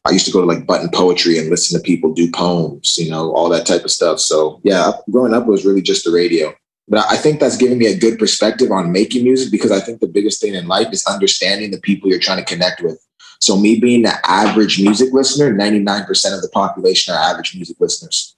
I 0.06 0.12
used 0.12 0.26
to 0.28 0.32
go 0.32 0.40
to 0.40 0.48
like 0.48 0.68
button 0.68 0.90
poetry 0.94 1.38
and 1.38 1.50
listen 1.50 1.78
to 1.78 1.84
people 1.84 2.14
do 2.14 2.32
poems. 2.32 2.98
You 2.98 3.12
know, 3.12 3.34
all 3.34 3.50
that 3.50 3.66
type 3.66 3.84
of 3.84 3.92
stuff. 3.92 4.20
So 4.20 4.62
yeah, 4.64 4.94
growing 5.12 5.34
up 5.34 5.48
was 5.48 5.66
really 5.66 5.82
just 5.82 6.06
the 6.06 6.12
radio. 6.12 6.54
But 6.88 7.06
I 7.10 7.18
think 7.18 7.40
that's 7.40 7.58
given 7.58 7.78
me 7.80 7.88
a 7.88 7.98
good 7.98 8.20
perspective 8.20 8.72
on 8.72 8.92
making 8.92 9.24
music 9.24 9.52
because 9.52 9.72
I 9.72 9.80
think 9.80 10.00
the 10.00 10.08
biggest 10.08 10.40
thing 10.40 10.54
in 10.54 10.68
life 10.68 10.92
is 10.92 11.04
understanding 11.06 11.72
the 11.72 11.80
people 11.80 12.10
you're 12.10 12.20
trying 12.20 12.38
to 12.38 12.46
connect 12.46 12.82
with. 12.82 13.00
So 13.40 13.58
me 13.58 13.80
being 13.80 14.04
the 14.04 14.14
average 14.30 14.80
music 14.80 15.12
listener, 15.12 15.54
99% 15.54 16.08
of 16.36 16.42
the 16.42 16.50
population 16.54 17.14
are 17.14 17.20
average 17.20 17.56
music 17.56 17.78
listeners. 17.80 18.36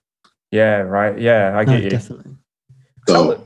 Yeah, 0.52 0.78
right. 0.78 1.20
Yeah, 1.20 1.58
I 1.58 1.66
get 1.66 1.72
no, 1.72 1.78
you. 1.78 1.90
Definitely. 1.90 2.36
So, 3.08 3.14
how, 3.14 3.44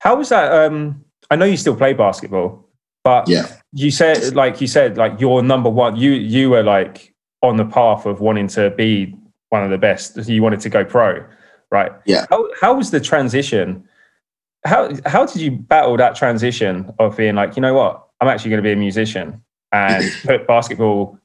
how 0.00 0.16
was 0.16 0.28
that? 0.28 0.52
Um, 0.52 1.04
I 1.30 1.36
know 1.36 1.46
you 1.46 1.56
still 1.56 1.76
play 1.76 1.94
basketball, 1.94 2.68
but 3.02 3.28
yeah, 3.28 3.46
you 3.72 3.90
said 3.90 4.34
like 4.34 4.60
you 4.60 4.66
said 4.66 4.96
like 4.96 5.20
you're 5.20 5.42
number 5.42 5.70
one. 5.70 5.96
You 5.96 6.12
you 6.12 6.50
were 6.50 6.62
like 6.62 7.14
on 7.42 7.56
the 7.56 7.64
path 7.64 8.06
of 8.06 8.20
wanting 8.20 8.48
to 8.48 8.70
be 8.70 9.14
one 9.48 9.62
of 9.62 9.70
the 9.70 9.78
best. 9.78 10.16
You 10.28 10.42
wanted 10.42 10.60
to 10.60 10.68
go 10.68 10.84
pro, 10.84 11.24
right? 11.70 11.92
Yeah. 12.04 12.26
How 12.30 12.48
how 12.60 12.74
was 12.74 12.90
the 12.90 13.00
transition? 13.00 13.88
How 14.64 14.90
how 15.06 15.26
did 15.26 15.40
you 15.40 15.50
battle 15.50 15.96
that 15.96 16.16
transition 16.16 16.92
of 16.98 17.16
being 17.16 17.34
like, 17.34 17.56
you 17.56 17.62
know 17.62 17.74
what, 17.74 18.06
I'm 18.20 18.28
actually 18.28 18.50
going 18.50 18.62
to 18.62 18.66
be 18.66 18.72
a 18.72 18.76
musician, 18.76 19.42
and 19.72 20.04
put 20.24 20.46
basketball. 20.46 21.18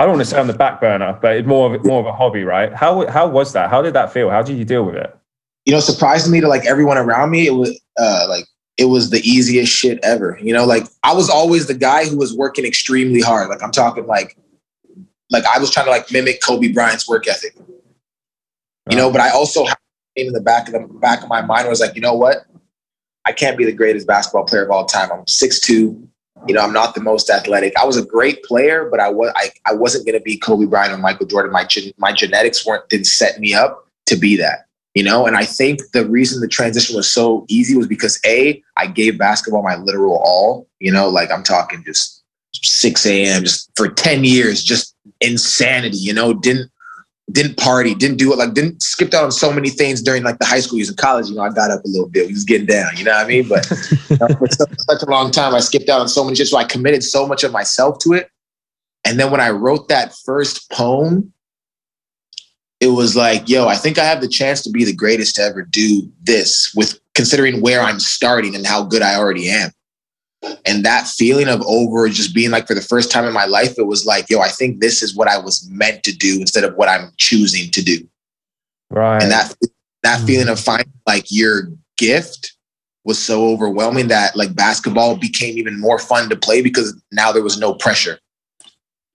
I 0.00 0.04
don't 0.04 0.14
want 0.14 0.26
to 0.26 0.30
say 0.30 0.40
on 0.40 0.48
the 0.48 0.54
back 0.54 0.80
burner, 0.80 1.16
but 1.22 1.36
it's 1.36 1.46
more 1.46 1.72
of 1.72 1.84
more 1.84 2.00
of 2.00 2.06
a 2.06 2.12
hobby, 2.12 2.42
right? 2.42 2.72
How 2.72 3.06
how 3.06 3.28
was 3.28 3.52
that? 3.52 3.70
How 3.70 3.80
did 3.80 3.94
that 3.94 4.12
feel? 4.12 4.28
How 4.28 4.42
did 4.42 4.58
you 4.58 4.64
deal 4.64 4.84
with 4.84 4.96
it? 4.96 5.16
You 5.66 5.72
know, 5.72 5.80
surprisingly 5.80 6.40
to 6.40 6.48
like 6.48 6.66
everyone 6.66 6.98
around 6.98 7.30
me, 7.30 7.46
it 7.46 7.54
was 7.54 7.80
uh, 7.96 8.26
like 8.28 8.46
it 8.76 8.86
was 8.86 9.10
the 9.10 9.20
easiest 9.20 9.72
shit 9.72 10.00
ever. 10.02 10.38
You 10.42 10.52
know, 10.52 10.64
like 10.64 10.84
I 11.04 11.14
was 11.14 11.30
always 11.30 11.68
the 11.68 11.74
guy 11.74 12.06
who 12.06 12.18
was 12.18 12.36
working 12.36 12.64
extremely 12.64 13.20
hard. 13.20 13.48
Like 13.48 13.62
I'm 13.62 13.70
talking 13.70 14.06
like 14.06 14.36
like 15.30 15.44
I 15.46 15.58
was 15.58 15.70
trying 15.70 15.86
to 15.86 15.92
like 15.92 16.10
mimic 16.10 16.42
Kobe 16.42 16.68
Bryant's 16.68 17.08
work 17.08 17.28
ethic. 17.28 17.54
You 18.90 18.96
know, 18.96 19.10
but 19.10 19.20
I 19.20 19.30
also 19.30 19.64
in 20.16 20.32
the 20.32 20.40
back 20.40 20.68
of 20.68 20.72
the 20.72 20.80
back 20.98 21.22
of 21.22 21.28
my 21.28 21.40
mind 21.40 21.68
was 21.68 21.80
like, 21.80 21.94
you 21.94 22.00
know 22.00 22.14
what? 22.14 22.46
I 23.26 23.32
can't 23.32 23.56
be 23.56 23.64
the 23.64 23.72
greatest 23.72 24.06
basketball 24.06 24.44
player 24.44 24.64
of 24.64 24.70
all 24.70 24.84
time. 24.84 25.10
I'm 25.10 25.24
6'2, 25.24 26.06
you 26.46 26.54
know, 26.54 26.60
I'm 26.60 26.72
not 26.72 26.94
the 26.94 27.00
most 27.00 27.30
athletic. 27.30 27.72
I 27.78 27.84
was 27.84 27.96
a 27.96 28.04
great 28.04 28.42
player, 28.44 28.88
but 28.90 29.00
I 29.00 29.08
was 29.08 29.32
I, 29.36 29.50
I 29.66 29.74
wasn't 29.74 30.06
going 30.06 30.18
to 30.18 30.22
be 30.22 30.36
Kobe 30.36 30.66
Bryant 30.66 30.92
or 30.92 30.98
Michael 30.98 31.26
Jordan. 31.26 31.52
My 31.52 31.64
gen, 31.64 31.92
my 31.96 32.12
genetics 32.12 32.66
weren't 32.66 32.88
didn't 32.88 33.06
set 33.06 33.40
me 33.40 33.54
up 33.54 33.88
to 34.06 34.16
be 34.16 34.36
that. 34.36 34.66
You 34.94 35.02
know, 35.02 35.26
and 35.26 35.36
I 35.36 35.44
think 35.44 35.80
the 35.92 36.06
reason 36.06 36.40
the 36.40 36.46
transition 36.46 36.94
was 36.94 37.10
so 37.10 37.44
easy 37.48 37.76
was 37.76 37.88
because 37.88 38.20
a 38.24 38.62
I 38.76 38.86
gave 38.86 39.18
basketball 39.18 39.62
my 39.62 39.76
literal 39.76 40.16
all. 40.18 40.68
You 40.78 40.92
know, 40.92 41.08
like 41.08 41.32
I'm 41.32 41.42
talking 41.42 41.82
just 41.84 42.22
6 42.52 43.06
a.m. 43.06 43.42
just 43.42 43.70
for 43.74 43.88
10 43.88 44.22
years, 44.24 44.62
just 44.62 44.94
insanity. 45.20 45.96
You 45.96 46.12
know, 46.12 46.32
didn't 46.34 46.70
didn't 47.32 47.56
party, 47.56 47.94
didn't 47.94 48.18
do 48.18 48.32
it, 48.32 48.36
like 48.36 48.52
didn't 48.54 48.82
skipped 48.82 49.14
out 49.14 49.24
on 49.24 49.32
so 49.32 49.52
many 49.52 49.70
things 49.70 50.02
during 50.02 50.22
like 50.22 50.38
the 50.38 50.44
high 50.44 50.60
school 50.60 50.78
years 50.78 50.88
and 50.88 50.98
college. 50.98 51.28
You 51.28 51.36
know, 51.36 51.42
I 51.42 51.50
got 51.50 51.70
up 51.70 51.84
a 51.84 51.88
little 51.88 52.08
bit, 52.08 52.26
we 52.26 52.32
was 52.32 52.44
getting 52.44 52.66
down, 52.66 52.96
you 52.96 53.04
know 53.04 53.12
what 53.12 53.24
I 53.24 53.28
mean? 53.28 53.48
But 53.48 53.68
you 54.10 54.16
know, 54.20 54.26
uh, 54.26 54.36
for 54.36 54.46
such 54.48 55.02
a 55.02 55.10
long 55.10 55.30
time, 55.30 55.54
I 55.54 55.60
skipped 55.60 55.88
out 55.88 56.00
on 56.00 56.08
so 56.08 56.22
many 56.22 56.36
shit. 56.36 56.48
So 56.48 56.58
I 56.58 56.64
committed 56.64 57.02
so 57.02 57.26
much 57.26 57.42
of 57.42 57.52
myself 57.52 57.98
to 58.00 58.12
it. 58.12 58.30
And 59.06 59.18
then 59.18 59.30
when 59.30 59.40
I 59.40 59.50
wrote 59.50 59.88
that 59.88 60.14
first 60.24 60.70
poem, 60.70 61.32
it 62.80 62.88
was 62.88 63.16
like, 63.16 63.48
yo, 63.48 63.66
I 63.66 63.76
think 63.76 63.98
I 63.98 64.04
have 64.04 64.20
the 64.20 64.28
chance 64.28 64.62
to 64.62 64.70
be 64.70 64.84
the 64.84 64.94
greatest 64.94 65.36
to 65.36 65.42
ever 65.42 65.62
do 65.62 66.10
this 66.22 66.72
with 66.74 67.00
considering 67.14 67.60
where 67.60 67.80
I'm 67.80 68.00
starting 68.00 68.54
and 68.54 68.66
how 68.66 68.84
good 68.84 69.02
I 69.02 69.16
already 69.16 69.48
am. 69.48 69.70
And 70.66 70.84
that 70.84 71.06
feeling 71.06 71.48
of 71.48 71.62
over 71.62 72.08
just 72.08 72.34
being 72.34 72.50
like 72.50 72.66
for 72.66 72.74
the 72.74 72.80
first 72.80 73.10
time 73.10 73.24
in 73.24 73.32
my 73.32 73.46
life, 73.46 73.74
it 73.78 73.86
was 73.86 74.06
like, 74.06 74.28
yo, 74.28 74.40
I 74.40 74.48
think 74.48 74.80
this 74.80 75.02
is 75.02 75.14
what 75.14 75.28
I 75.28 75.38
was 75.38 75.68
meant 75.70 76.02
to 76.04 76.12
do 76.12 76.40
instead 76.40 76.64
of 76.64 76.74
what 76.76 76.88
I'm 76.88 77.12
choosing 77.18 77.70
to 77.70 77.82
do. 77.82 78.06
Right. 78.90 79.22
And 79.22 79.30
that 79.30 79.54
that 80.02 80.18
mm-hmm. 80.18 80.26
feeling 80.26 80.48
of 80.48 80.60
finding 80.60 80.92
like 81.06 81.26
your 81.30 81.68
gift 81.96 82.54
was 83.04 83.18
so 83.18 83.48
overwhelming 83.48 84.08
that 84.08 84.34
like 84.36 84.54
basketball 84.54 85.16
became 85.16 85.58
even 85.58 85.78
more 85.78 85.98
fun 85.98 86.28
to 86.30 86.36
play 86.36 86.62
because 86.62 87.00
now 87.12 87.32
there 87.32 87.42
was 87.42 87.58
no 87.58 87.74
pressure. 87.74 88.18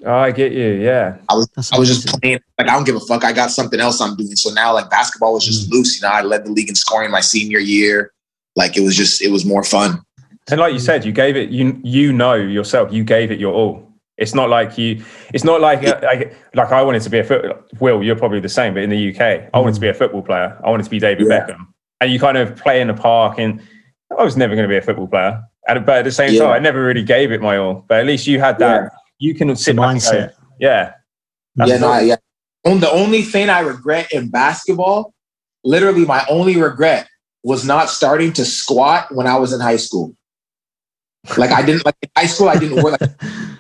Oh, 0.06 0.16
I 0.16 0.32
get 0.32 0.54
you. 0.54 0.76
Yeah. 0.76 1.18
I 1.28 1.34
was 1.34 1.50
That's 1.56 1.74
I 1.74 1.78
was 1.78 1.90
just 1.90 2.08
playing 2.08 2.40
like 2.58 2.70
I 2.70 2.74
don't 2.74 2.86
give 2.86 2.96
a 2.96 3.02
fuck. 3.02 3.24
I 3.24 3.34
got 3.34 3.52
something 3.52 3.80
else 3.80 4.00
I'm 4.00 4.16
doing. 4.16 4.36
So 4.36 4.52
now 4.54 4.74
like 4.74 4.90
basketball 4.90 5.34
was 5.34 5.46
just 5.46 5.70
mm. 5.70 5.74
loose. 5.74 6.00
You 6.00 6.08
know, 6.08 6.14
I 6.14 6.22
led 6.22 6.46
the 6.46 6.52
league 6.52 6.70
in 6.70 6.76
scoring 6.76 7.12
my 7.12 7.20
senior 7.20 7.60
year. 7.60 8.14
Like 8.56 8.78
it 8.78 8.82
was 8.82 8.96
just 8.96 9.22
it 9.22 9.30
was 9.32 9.46
more 9.46 9.64
fun. 9.64 10.02
And 10.52 10.60
like 10.60 10.74
you 10.74 10.80
said, 10.80 11.06
you 11.06 11.12
gave 11.12 11.36
it. 11.36 11.50
You 11.50 11.80
you 11.84 12.14
know 12.14 12.34
yourself. 12.34 12.92
You 12.92 13.04
gave 13.04 13.32
it 13.32 13.40
your 13.40 13.54
all. 13.54 13.86
It's 14.18 14.36
not 14.36 14.50
like 14.50 14.78
you. 14.78 15.04
It's 15.34 15.44
not 15.44 15.62
like 15.62 15.82
like, 15.82 16.36
like 16.54 16.72
I 16.72 16.82
wanted 16.82 17.02
to 17.04 17.10
be 17.10 17.20
a 17.20 17.24
foot. 17.24 17.46
Will 17.80 18.04
you're 18.04 18.16
probably 18.16 18.40
the 18.40 18.50
same, 18.50 18.74
but 18.74 18.84
in 18.84 18.90
the 18.90 19.10
UK, 19.16 19.50
I 19.54 19.60
wanted 19.60 19.76
to 19.76 19.82
be 19.82 19.88
a 19.88 19.94
mm. 19.94 19.98
football 19.98 20.22
player. 20.22 20.60
I 20.64 20.70
wanted 20.70 20.84
to 20.84 20.90
be 20.90 21.00
David 21.00 21.28
yeah. 21.28 21.48
Beckham, 21.48 21.68
and 22.02 22.12
you 22.12 22.20
kind 22.20 22.38
of 22.38 22.56
play 22.56 22.82
in 22.82 22.88
the 22.88 22.94
park. 22.94 23.40
And 23.40 23.62
I 24.18 24.24
was 24.24 24.36
never 24.36 24.56
going 24.56 24.68
to 24.68 24.70
be 24.70 24.78
a 24.78 24.82
football 24.82 25.08
player. 25.08 25.42
And 25.68 25.86
but 25.86 26.00
at 26.00 26.06
the 26.06 26.12
same 26.12 26.34
Yeah. 26.34 26.44
time, 26.44 26.54
I 26.54 26.60
never 26.60 26.84
really 26.84 27.04
gave 27.04 27.32
it 27.32 27.42
my 27.42 27.58
all. 27.58 27.86
But 27.88 28.00
at 28.00 28.06
least 28.06 28.28
you 28.28 28.40
had 28.40 28.60
that. 28.60 28.84
Yeah. 28.84 28.90
You 29.20 29.36
can 29.36 29.56
sit 29.56 29.76
back 29.76 29.92
and 29.92 30.02
go, 30.02 30.08
mindset. 30.08 30.34
yeah. 30.60 30.94
That's 31.56 31.72
yeah, 31.72 31.78
no. 31.78 31.90
I- 31.90 32.02
yeah. 32.02 32.16
On- 32.66 32.80
The 32.80 32.92
only 32.92 33.22
thing 33.22 33.50
I 33.50 33.60
regret 33.62 34.12
in 34.12 34.30
basketball, 34.30 35.14
literally 35.64 36.06
my 36.06 36.26
only 36.30 36.58
regret 36.58 37.08
was 37.44 37.66
not 37.66 37.90
starting 37.90 38.34
to 38.34 38.46
squat 38.46 39.14
when 39.14 39.28
I 39.28 39.38
was 39.38 39.54
in 39.54 39.60
high 39.60 39.78
school. 39.78 40.14
Like 41.38 41.52
I 41.52 41.62
didn't 41.66 41.86
like 41.86 41.96
in 42.02 42.10
high 42.16 42.26
school. 42.26 42.50
I 42.50 42.58
didn't 42.58 42.82
work. 42.82 43.00
Like, 43.00 43.12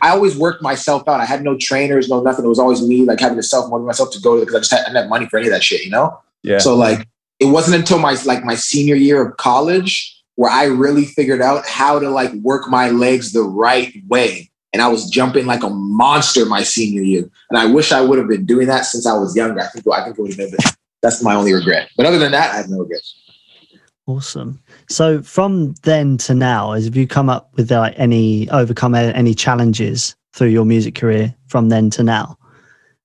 I 0.01 0.09
always 0.09 0.37
worked 0.37 0.61
myself 0.61 1.07
out. 1.07 1.19
I 1.19 1.25
had 1.25 1.43
no 1.43 1.57
trainers, 1.57 2.09
no 2.09 2.21
nothing. 2.21 2.45
It 2.45 2.47
was 2.47 2.59
always 2.59 2.81
me, 2.81 3.03
like 3.03 3.19
having 3.19 3.37
to 3.37 3.43
self 3.43 3.69
motivate 3.69 3.87
myself 3.87 4.11
to 4.13 4.21
go 4.21 4.35
to 4.35 4.41
because 4.41 4.55
I 4.55 4.59
just 4.59 4.71
had, 4.71 4.81
I 4.81 4.83
didn't 4.85 4.95
have 4.95 5.09
money 5.09 5.27
for 5.27 5.37
any 5.37 5.47
of 5.47 5.53
that 5.53 5.63
shit. 5.63 5.83
You 5.83 5.91
know. 5.91 6.19
yeah. 6.41 6.59
So 6.59 6.75
like 6.75 7.07
it 7.39 7.45
wasn't 7.45 7.77
until 7.77 7.99
my 7.99 8.17
like 8.25 8.43
my 8.43 8.55
senior 8.55 8.95
year 8.95 9.25
of 9.25 9.37
college 9.37 10.15
where 10.35 10.51
I 10.51 10.65
really 10.65 11.05
figured 11.05 11.41
out 11.41 11.67
how 11.67 11.99
to 11.99 12.09
like 12.09 12.31
work 12.35 12.69
my 12.69 12.89
legs 12.89 13.33
the 13.33 13.43
right 13.43 13.93
way. 14.07 14.49
And 14.71 14.81
I 14.81 14.87
was 14.87 15.09
jumping 15.09 15.45
like 15.45 15.63
a 15.63 15.69
monster 15.69 16.45
my 16.45 16.63
senior 16.63 17.01
year. 17.01 17.29
And 17.49 17.59
I 17.59 17.65
wish 17.65 17.91
I 17.91 18.01
would 18.01 18.19
have 18.19 18.27
been 18.27 18.45
doing 18.45 18.67
that 18.67 18.85
since 18.85 19.05
I 19.05 19.17
was 19.17 19.35
younger. 19.35 19.59
I 19.59 19.67
think 19.67 19.85
I 19.91 20.03
think 20.03 20.17
it 20.17 20.21
would 20.21 20.39
have 20.39 20.51
been 20.51 20.59
that's 21.01 21.23
my 21.23 21.35
only 21.35 21.53
regret. 21.53 21.89
But 21.97 22.05
other 22.05 22.19
than 22.19 22.31
that, 22.31 22.53
I 22.53 22.57
have 22.57 22.69
no 22.69 22.79
regrets. 22.79 23.15
Awesome. 24.05 24.61
So 24.89 25.21
from 25.21 25.75
then 25.83 26.17
to 26.19 26.33
now, 26.33 26.73
have 26.73 26.95
you 26.95 27.07
come 27.07 27.29
up 27.29 27.51
with 27.55 27.71
like 27.71 27.93
any 27.97 28.49
overcome 28.49 28.95
any 28.95 29.35
challenges 29.35 30.15
through 30.33 30.47
your 30.47 30.65
music 30.65 30.95
career 30.95 31.33
from 31.47 31.69
then 31.69 31.91
to 31.91 32.03
now? 32.03 32.37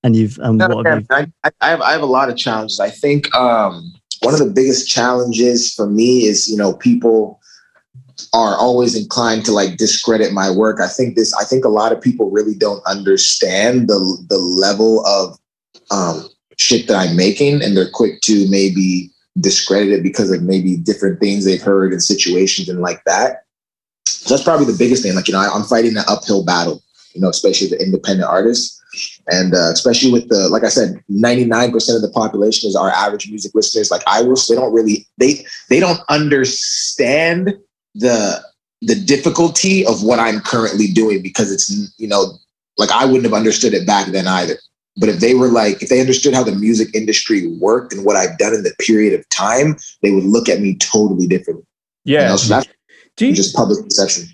And 0.03 0.17
you've 0.17 0.39
and 0.39 0.59
what 0.61 0.87
have 0.87 1.01
you? 1.01 1.07
I, 1.11 1.27
I, 1.45 1.51
I 1.61 1.69
have 1.69 1.81
I 1.83 1.93
have 1.93 2.03
a 2.03 2.07
lot 2.07 2.31
of 2.31 2.37
challenges. 2.37 2.81
I 2.81 2.91
think 2.91 3.35
um, 3.35 3.93
one 4.23 4.33
of 4.33 4.41
the 4.41 4.51
biggest 4.51 4.89
challenges 4.89 5.73
for 5.75 5.89
me 5.89 6.25
is 6.25 6.49
you 6.49 6.57
know 6.57 6.73
people 6.75 7.41
are 8.33 8.57
always 8.57 8.97
inclined 8.97 9.45
to 9.45 9.53
like 9.53 9.77
discredit 9.77 10.33
my 10.33 10.51
work. 10.51 10.81
I 10.81 10.89
think 10.89 11.17
this. 11.17 11.35
I 11.35 11.45
think 11.45 11.65
a 11.65 11.71
lot 11.71 11.93
of 11.93 12.01
people 12.01 12.31
really 12.31 12.55
don't 12.55 12.85
understand 12.87 13.89
the 13.89 14.25
the 14.29 14.39
level 14.39 15.05
of 15.07 15.39
um, 15.91 16.29
shit 16.57 16.87
that 16.89 16.97
I'm 16.97 17.17
making, 17.17 17.63
and 17.63 17.77
they're 17.77 17.91
quick 17.91 18.21
to 18.23 18.49
maybe 18.49 19.11
discredit 19.41 19.93
it 19.93 20.03
because 20.03 20.31
of 20.31 20.43
maybe 20.43 20.77
different 20.77 21.21
things 21.21 21.45
they've 21.45 21.63
heard 21.63 21.93
and 21.93 22.03
situations 22.03 22.69
and 22.69 22.81
like 22.81 23.03
that. 23.05 23.45
So 24.07 24.35
that's 24.35 24.45
probably 24.45 24.67
the 24.67 24.79
biggest 24.79 25.03
thing. 25.03 25.15
Like 25.15 25.29
you 25.29 25.35
know, 25.35 25.41
I, 25.41 25.53
I'm 25.53 25.65
fighting 25.65 25.97
an 25.97 26.05
uphill 26.09 26.45
battle. 26.45 26.83
You 27.15 27.21
know, 27.21 27.29
especially 27.29 27.69
the 27.69 27.81
independent 27.81 28.29
artists 28.29 28.83
and 29.29 29.55
uh, 29.55 29.71
especially 29.73 30.13
with 30.13 30.29
the 30.29 30.49
like 30.49 30.65
i 30.65 30.69
said 30.69 31.03
99% 31.11 31.97
of 31.97 32.03
the 32.03 32.11
population 32.15 32.69
is 32.69 32.77
our 32.77 32.91
average 32.91 33.29
music 33.29 33.53
listeners 33.55 33.91
like 33.91 34.03
I 34.07 34.23
will, 34.23 34.37
they 34.49 34.55
don't 34.55 34.73
really 34.73 35.07
they 35.19 35.45
they 35.69 35.81
don't 35.81 36.01
understand 36.09 37.57
the 37.95 38.43
the 38.83 38.95
difficulty 38.95 39.87
of 39.87 40.03
what 40.03 40.19
i'm 40.19 40.41
currently 40.41 40.89
doing 40.89 41.23
because 41.23 41.53
it's 41.53 41.95
you 41.99 42.09
know 42.09 42.39
like 42.77 42.91
i 42.91 43.05
wouldn't 43.05 43.25
have 43.25 43.33
understood 43.33 43.75
it 43.75 43.87
back 43.87 44.09
then 44.09 44.27
either 44.27 44.59
but 44.97 45.09
if 45.09 45.21
they 45.21 45.35
were 45.35 45.49
like 45.49 45.83
if 45.83 45.89
they 45.89 46.01
understood 46.01 46.35
how 46.35 46.43
the 46.43 46.55
music 46.55 46.89
industry 46.95 47.47
worked 47.59 47.93
and 47.93 48.05
what 48.05 48.17
i've 48.17 48.37
done 48.39 48.55
in 48.55 48.63
the 48.63 48.75
period 48.79 49.19
of 49.19 49.29
time 49.31 49.77
they 50.03 50.11
would 50.11 50.25
look 50.25 50.49
at 50.49 50.61
me 50.61 50.77
totally 50.77 51.27
differently 51.27 51.65
you 52.05 52.15
yeah. 52.15 52.29
know? 52.29 52.37
so 52.37 52.55
that's 52.55 52.69
Do 53.17 53.27
you 53.27 53.35
just 53.35 53.55
public 53.55 53.83
perception 53.85 54.29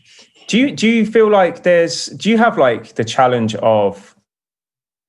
do 0.46 0.58
you 0.58 0.72
do 0.72 0.88
you 0.88 1.06
feel 1.06 1.30
like 1.30 1.62
there's 1.62 2.06
do 2.06 2.30
you 2.30 2.38
have 2.38 2.58
like 2.58 2.94
the 2.94 3.04
challenge 3.04 3.54
of 3.56 4.16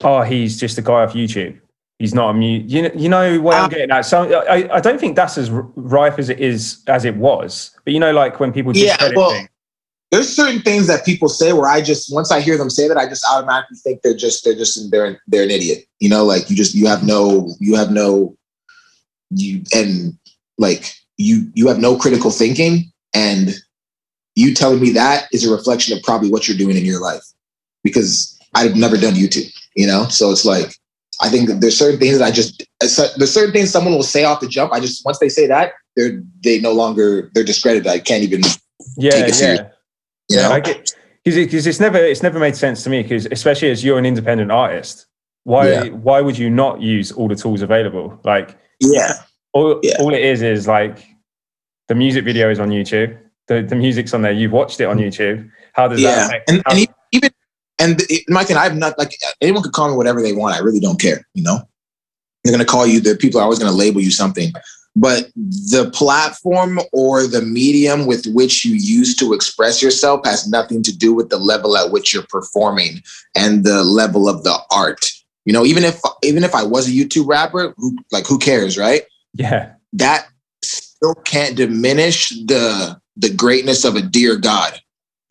oh 0.04 0.22
he's 0.22 0.60
just 0.60 0.78
a 0.78 0.82
guy 0.82 1.04
off 1.04 1.14
YouTube 1.14 1.60
he's 2.00 2.14
not 2.14 2.30
a 2.30 2.34
mute 2.34 2.70
you 2.70 2.82
know 2.84 2.92
you 2.96 3.10
know 3.10 3.40
where 3.40 3.58
I'm 3.58 3.66
Uh, 3.66 3.70
getting 3.70 3.92
at 3.92 4.02
so 4.02 4.32
I, 4.42 4.78
I 4.78 4.80
don't 4.80 5.00
think 5.00 5.16
that's 5.16 5.38
as 5.38 5.50
rife 5.50 6.18
as 6.20 6.30
it 6.30 6.40
is 6.40 6.84
as 6.88 7.06
it 7.06 7.16
was 7.16 7.72
but 7.86 7.94
you 7.94 8.00
know 8.00 8.12
like 8.12 8.40
when 8.40 8.52
people 8.52 8.76
Yeah, 8.76 8.98
well, 9.16 9.32
things. 9.32 9.50
There's 10.12 10.28
certain 10.28 10.62
things 10.62 10.88
that 10.88 11.06
people 11.06 11.30
say 11.30 11.54
where 11.54 11.68
I 11.68 11.82
just 11.82 12.14
once 12.14 12.32
I 12.32 12.42
hear 12.42 12.58
them 12.58 12.70
say 12.70 12.88
that 12.88 12.98
I 12.98 13.08
just 13.08 13.26
automatically 13.32 13.78
think 13.78 14.02
they're 14.02 14.14
just 14.14 14.44
they're 14.44 14.56
just 14.56 14.92
they're 14.92 15.20
they're 15.28 15.44
an 15.44 15.52
idiot. 15.52 15.86
You 16.00 16.10
know, 16.10 16.26
like 16.26 16.50
you 16.50 16.56
just 16.56 16.76
you 16.76 16.88
have 16.88 17.04
no 17.04 17.50
you 17.60 17.76
have 17.76 17.92
no 17.92 18.36
you 19.30 19.64
and 19.74 20.18
like 20.58 20.94
you 21.18 21.50
you 21.54 21.68
have 21.70 21.80
no 21.80 21.98
critical 21.98 22.30
thinking 22.30 22.92
and 23.14 23.56
you 24.36 24.54
telling 24.54 24.82
me 24.82 24.92
that 24.92 25.28
is 25.32 25.48
a 25.48 25.52
reflection 25.52 25.98
of 25.98 26.04
probably 26.04 26.30
what 26.30 26.48
you're 26.48 26.58
doing 26.58 26.78
in 26.78 26.86
your 26.86 27.02
life 27.02 27.24
because 27.84 28.38
I've 28.54 28.76
never 28.76 28.98
done 28.98 29.14
YouTube, 29.14 29.52
you 29.76 29.88
know? 29.88 30.06
So 30.06 30.32
it's 30.32 30.46
like 30.46 30.76
I 31.22 31.30
think 31.30 31.48
that 31.48 31.62
there's 31.62 31.78
certain 31.78 32.00
things 32.00 32.18
that 32.18 32.26
I 32.26 32.32
just 32.32 32.64
uh, 32.84 33.08
there's 33.18 33.34
certain 33.34 33.54
things 33.54 33.70
someone 33.70 33.94
will 33.94 34.04
say 34.04 34.26
off 34.26 34.42
the 34.42 34.48
jump. 34.48 34.74
I 34.74 34.82
just 34.82 35.06
once 35.06 35.20
they 35.20 35.30
say 35.30 35.48
that, 35.48 35.72
they're 35.96 36.22
they 36.44 36.60
no 36.60 36.74
longer 36.74 37.32
they're 37.34 37.46
discredited. 37.46 37.88
I 37.88 38.00
can't 38.00 38.24
even 38.24 38.42
yeah 38.98 39.12
take 39.12 39.30
it 39.30 39.40
yeah 39.40 39.71
you 40.32 40.38
yeah 40.38 40.48
know. 40.48 40.56
I 40.56 40.60
get 40.60 40.94
because 41.24 41.68
it's 41.68 41.80
never 41.80 41.98
it's 41.98 42.24
never 42.24 42.40
made 42.40 42.56
sense 42.56 42.84
to 42.84 42.90
me 42.90 43.04
because 43.04 43.28
especially 43.32 43.70
as 43.70 43.84
you're 43.84 44.00
an 44.00 44.06
independent 44.06 44.52
artist 44.52 45.06
why 45.44 45.70
Yeah. 45.70 45.84
why 45.90 46.22
would 46.22 46.38
you 46.38 46.50
not 46.50 46.82
use 46.82 47.12
all 47.12 47.28
the 47.28 47.36
tools 47.36 47.62
available 47.62 48.20
like 48.24 48.58
yeah. 48.80 49.14
all, 49.54 49.80
Yeah. 49.84 49.98
all 50.00 50.14
it 50.14 50.22
is 50.22 50.42
is 50.42 50.68
like 50.68 51.06
the 51.88 51.96
music 51.96 52.24
video 52.24 52.50
is 52.50 52.60
on 52.60 52.70
YouTube. 52.70 53.18
The, 53.48 53.62
the 53.62 53.76
music's 53.76 54.14
on 54.14 54.22
there. 54.22 54.32
You've 54.32 54.54
watched 54.54 54.80
it 54.80 54.86
on 54.86 54.98
mm-hmm. 54.98 55.08
YouTube. 55.08 55.50
How 55.74 55.90
does 55.90 56.02
that 56.02 56.32
yeah, 56.32 56.40
and, 56.48 56.64
how- 56.66 56.72
and 56.72 56.88
even 57.12 57.32
and 57.80 58.02
my 58.30 58.44
thing, 58.44 58.58
I'm 58.58 58.78
not 58.80 58.98
like 58.98 59.12
anyone 59.42 59.64
could 59.64 59.74
call 59.74 59.90
me 59.90 59.98
whatever 59.98 60.22
they 60.22 60.34
want. 60.34 60.56
I 60.56 60.60
really 60.60 60.80
don't 60.80 61.02
care. 61.02 61.28
You 61.34 61.44
know, 61.44 61.60
they're 62.44 62.54
gonna 62.54 62.64
call 62.64 62.86
you. 62.86 63.02
The 63.02 63.16
people 63.16 63.40
are 63.40 63.44
always 63.44 63.60
gonna 63.60 63.72
label 63.76 64.00
you 64.00 64.12
something, 64.12 64.54
but 64.96 65.32
the 65.36 65.90
platform 65.94 66.80
or 66.92 67.26
the 67.26 67.42
medium 67.42 68.06
with 68.06 68.26
which 68.28 68.66
you 68.66 68.76
use 68.76 69.16
to 69.16 69.34
express 69.34 69.82
yourself 69.82 70.22
has 70.26 70.48
nothing 70.48 70.84
to 70.84 70.96
do 70.96 71.14
with 71.14 71.30
the 71.30 71.38
level 71.38 71.78
at 71.78 71.92
which 71.92 72.14
you're 72.14 72.28
performing 72.28 73.02
and 73.36 73.64
the 73.64 73.84
level 73.84 74.28
of 74.28 74.44
the 74.44 74.58
art. 74.70 75.10
You 75.46 75.54
know, 75.54 75.66
even 75.66 75.84
if 75.84 76.00
even 76.24 76.44
if 76.44 76.54
I 76.54 76.64
was 76.64 76.88
a 76.88 76.92
YouTube 76.92 77.28
rapper, 77.28 77.74
who 77.78 77.98
like 78.12 78.28
who 78.28 78.38
cares, 78.38 78.78
right? 78.78 79.04
yeah, 79.34 79.74
That 79.94 80.28
still 80.64 81.16
can't 81.16 81.56
diminish 81.56 82.30
the 82.30 83.00
the 83.18 83.34
greatness 83.34 83.86
of 83.86 83.96
a 83.96 84.02
dear 84.02 84.36
God 84.38 84.80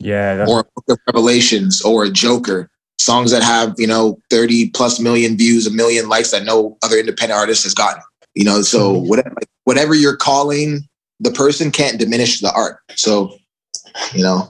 yeah, 0.01 0.35
that's, 0.35 0.51
or 0.51 0.61
a 0.61 0.63
Book 0.63 0.85
of 0.89 0.99
Revelations 1.07 1.81
or 1.81 2.05
a 2.05 2.09
Joker. 2.09 2.69
Songs 2.99 3.31
that 3.31 3.41
have, 3.41 3.73
you 3.77 3.87
know, 3.87 4.19
30 4.29 4.69
plus 4.71 4.99
million 4.99 5.35
views, 5.35 5.65
a 5.65 5.71
million 5.71 6.07
likes 6.07 6.31
that 6.31 6.43
no 6.43 6.77
other 6.83 6.97
independent 6.97 7.39
artist 7.39 7.63
has 7.63 7.73
gotten. 7.73 8.01
You 8.35 8.45
know, 8.45 8.61
so 8.61 8.91
whatever 8.97 9.35
whatever 9.63 9.93
you're 9.93 10.17
calling 10.17 10.87
the 11.21 11.31
person 11.31 11.71
can't 11.71 11.99
diminish 11.99 12.41
the 12.41 12.51
art. 12.51 12.79
So, 12.95 13.37
you 14.13 14.23
know, 14.23 14.49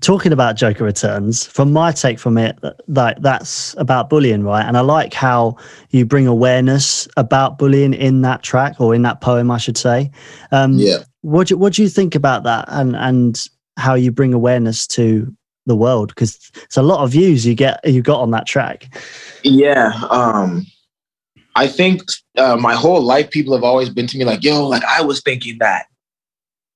talking 0.00 0.32
about 0.32 0.56
Joker 0.56 0.84
Returns, 0.84 1.46
from 1.46 1.72
my 1.72 1.92
take 1.92 2.18
from 2.18 2.38
it, 2.38 2.58
like 2.88 3.20
that's 3.20 3.74
about 3.78 4.08
bullying, 4.08 4.42
right? 4.42 4.64
And 4.64 4.76
I 4.76 4.80
like 4.80 5.12
how 5.12 5.56
you 5.90 6.04
bring 6.06 6.26
awareness 6.26 7.08
about 7.16 7.58
bullying 7.58 7.94
in 7.94 8.22
that 8.22 8.42
track 8.42 8.80
or 8.80 8.94
in 8.94 9.02
that 9.02 9.20
poem, 9.20 9.50
I 9.50 9.58
should 9.58 9.76
say. 9.76 10.10
Um, 10.50 10.74
yeah. 10.74 10.98
What 11.22 11.48
do, 11.48 11.56
what 11.56 11.74
do 11.74 11.82
you 11.82 11.88
think 11.88 12.14
about 12.14 12.44
that, 12.44 12.64
and 12.68 12.96
and 12.96 13.48
how 13.76 13.94
you 13.94 14.12
bring 14.12 14.32
awareness 14.32 14.86
to 14.88 15.34
the 15.66 15.76
world? 15.76 16.08
Because 16.08 16.50
it's 16.54 16.76
a 16.76 16.82
lot 16.82 17.02
of 17.02 17.10
views 17.10 17.44
you 17.44 17.54
get 17.54 17.80
you 17.84 18.02
got 18.02 18.20
on 18.20 18.30
that 18.30 18.46
track. 18.46 18.96
Yeah. 19.42 19.92
Um, 20.10 20.64
I 21.58 21.66
think 21.66 22.02
uh, 22.36 22.56
my 22.56 22.74
whole 22.74 23.02
life, 23.02 23.30
people 23.30 23.52
have 23.52 23.64
always 23.64 23.88
been 23.88 24.06
to 24.06 24.16
me 24.16 24.24
like, 24.24 24.44
"Yo, 24.44 24.64
like 24.64 24.84
I 24.84 25.02
was 25.02 25.20
thinking 25.20 25.58
that." 25.58 25.86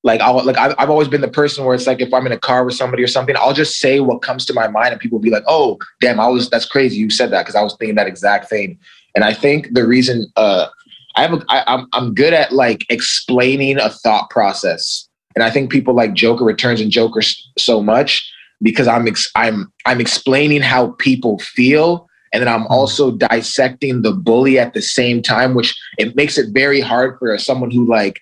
Like 0.02 0.20
I 0.20 0.28
like 0.30 0.58
I've, 0.58 0.90
always 0.90 1.06
been 1.06 1.20
the 1.20 1.28
person 1.28 1.64
where 1.64 1.76
it's 1.76 1.86
like 1.86 2.00
if 2.00 2.12
I'm 2.12 2.26
in 2.26 2.32
a 2.32 2.38
car 2.38 2.64
with 2.64 2.74
somebody 2.74 3.04
or 3.04 3.06
something, 3.06 3.36
I'll 3.36 3.52
just 3.52 3.78
say 3.78 4.00
what 4.00 4.22
comes 4.22 4.44
to 4.46 4.52
my 4.52 4.66
mind, 4.66 4.90
and 4.90 5.00
people 5.00 5.18
will 5.18 5.22
be 5.22 5.30
like, 5.30 5.44
"Oh, 5.46 5.78
damn, 6.00 6.18
I 6.18 6.26
was 6.26 6.50
that's 6.50 6.64
crazy. 6.64 6.96
You 6.96 7.10
said 7.10 7.30
that 7.30 7.42
because 7.42 7.54
I 7.54 7.62
was 7.62 7.76
thinking 7.76 7.94
that 7.94 8.08
exact 8.08 8.50
thing." 8.50 8.76
And 9.14 9.24
I 9.24 9.32
think 9.32 9.72
the 9.72 9.86
reason 9.86 10.26
uh, 10.34 10.66
I 11.14 11.22
have 11.22 11.34
a, 11.34 11.44
I, 11.48 11.62
I'm 11.72 11.86
I'm 11.92 12.14
good 12.14 12.32
at 12.32 12.50
like 12.50 12.84
explaining 12.90 13.78
a 13.78 13.88
thought 13.88 14.30
process, 14.30 15.08
and 15.36 15.44
I 15.44 15.50
think 15.50 15.70
people 15.70 15.94
like 15.94 16.14
Joker 16.14 16.44
Returns 16.44 16.80
and 16.80 16.90
Joker 16.90 17.22
so 17.56 17.80
much 17.80 18.28
because 18.60 18.88
I'm 18.88 19.06
ex- 19.06 19.30
I'm 19.36 19.72
I'm 19.86 20.00
explaining 20.00 20.62
how 20.62 20.96
people 20.98 21.38
feel 21.38 22.08
and 22.32 22.40
then 22.42 22.48
I'm 22.48 22.62
hmm. 22.62 22.72
also 22.72 23.12
dissecting 23.12 24.02
the 24.02 24.12
bully 24.12 24.58
at 24.58 24.74
the 24.74 24.82
same 24.82 25.22
time, 25.22 25.54
which 25.54 25.78
it 25.98 26.16
makes 26.16 26.38
it 26.38 26.52
very 26.52 26.80
hard 26.80 27.18
for 27.18 27.36
someone 27.38 27.70
who 27.70 27.86
like 27.86 28.20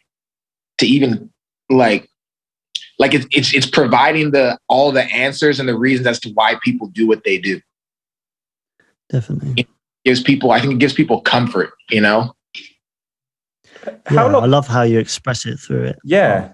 to 0.78 0.86
even 0.86 1.30
like 1.68 2.08
like 2.98 3.14
it's 3.14 3.26
it's, 3.30 3.54
it's 3.54 3.66
providing 3.66 4.32
the 4.32 4.58
all 4.68 4.92
the 4.92 5.04
answers 5.04 5.60
and 5.60 5.68
the 5.68 5.78
reasons 5.78 6.06
as 6.06 6.20
to 6.20 6.30
why 6.30 6.56
people 6.62 6.88
do 6.88 7.06
what 7.06 7.24
they 7.24 7.38
do. 7.38 7.60
Definitely. 9.08 9.66
gives 10.04 10.22
people 10.22 10.50
I 10.50 10.60
think 10.60 10.74
it 10.74 10.78
gives 10.78 10.92
people 10.92 11.20
comfort, 11.20 11.70
you 11.88 12.00
know. 12.00 12.34
how 13.84 13.92
yeah, 14.10 14.24
long? 14.24 14.42
I 14.42 14.46
love 14.46 14.66
how 14.66 14.82
you 14.82 14.98
express 14.98 15.46
it 15.46 15.58
through 15.58 15.84
it. 15.84 15.98
yeah, 16.04 16.50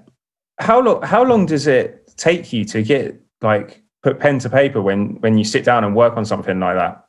how 0.58 0.80
long? 0.80 1.02
How 1.02 1.24
long 1.24 1.46
does 1.46 1.66
it 1.66 2.12
take 2.16 2.52
you 2.52 2.64
to 2.66 2.82
get 2.82 3.20
like 3.42 3.82
put 4.02 4.20
pen 4.20 4.38
to 4.40 4.50
paper 4.50 4.80
when 4.80 5.20
when 5.20 5.38
you 5.38 5.44
sit 5.44 5.64
down 5.64 5.84
and 5.84 5.96
work 5.96 6.16
on 6.16 6.24
something 6.24 6.60
like 6.60 6.76
that? 6.76 7.05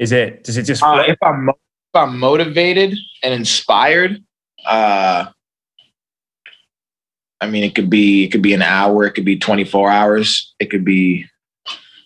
Is 0.00 0.12
it? 0.12 0.42
Does 0.44 0.56
it 0.56 0.64
just? 0.64 0.82
Uh, 0.82 1.04
if 1.06 1.18
I'm 1.22 1.48
if 1.48 1.94
I'm 1.94 2.18
motivated 2.18 2.98
and 3.22 3.34
inspired, 3.34 4.24
uh 4.66 5.26
I 7.42 7.48
mean, 7.48 7.64
it 7.64 7.74
could 7.74 7.88
be 7.88 8.24
it 8.24 8.32
could 8.32 8.42
be 8.42 8.54
an 8.54 8.62
hour, 8.62 9.04
it 9.04 9.12
could 9.12 9.24
be 9.24 9.38
24 9.38 9.90
hours, 9.90 10.54
it 10.58 10.70
could 10.70 10.84
be 10.84 11.26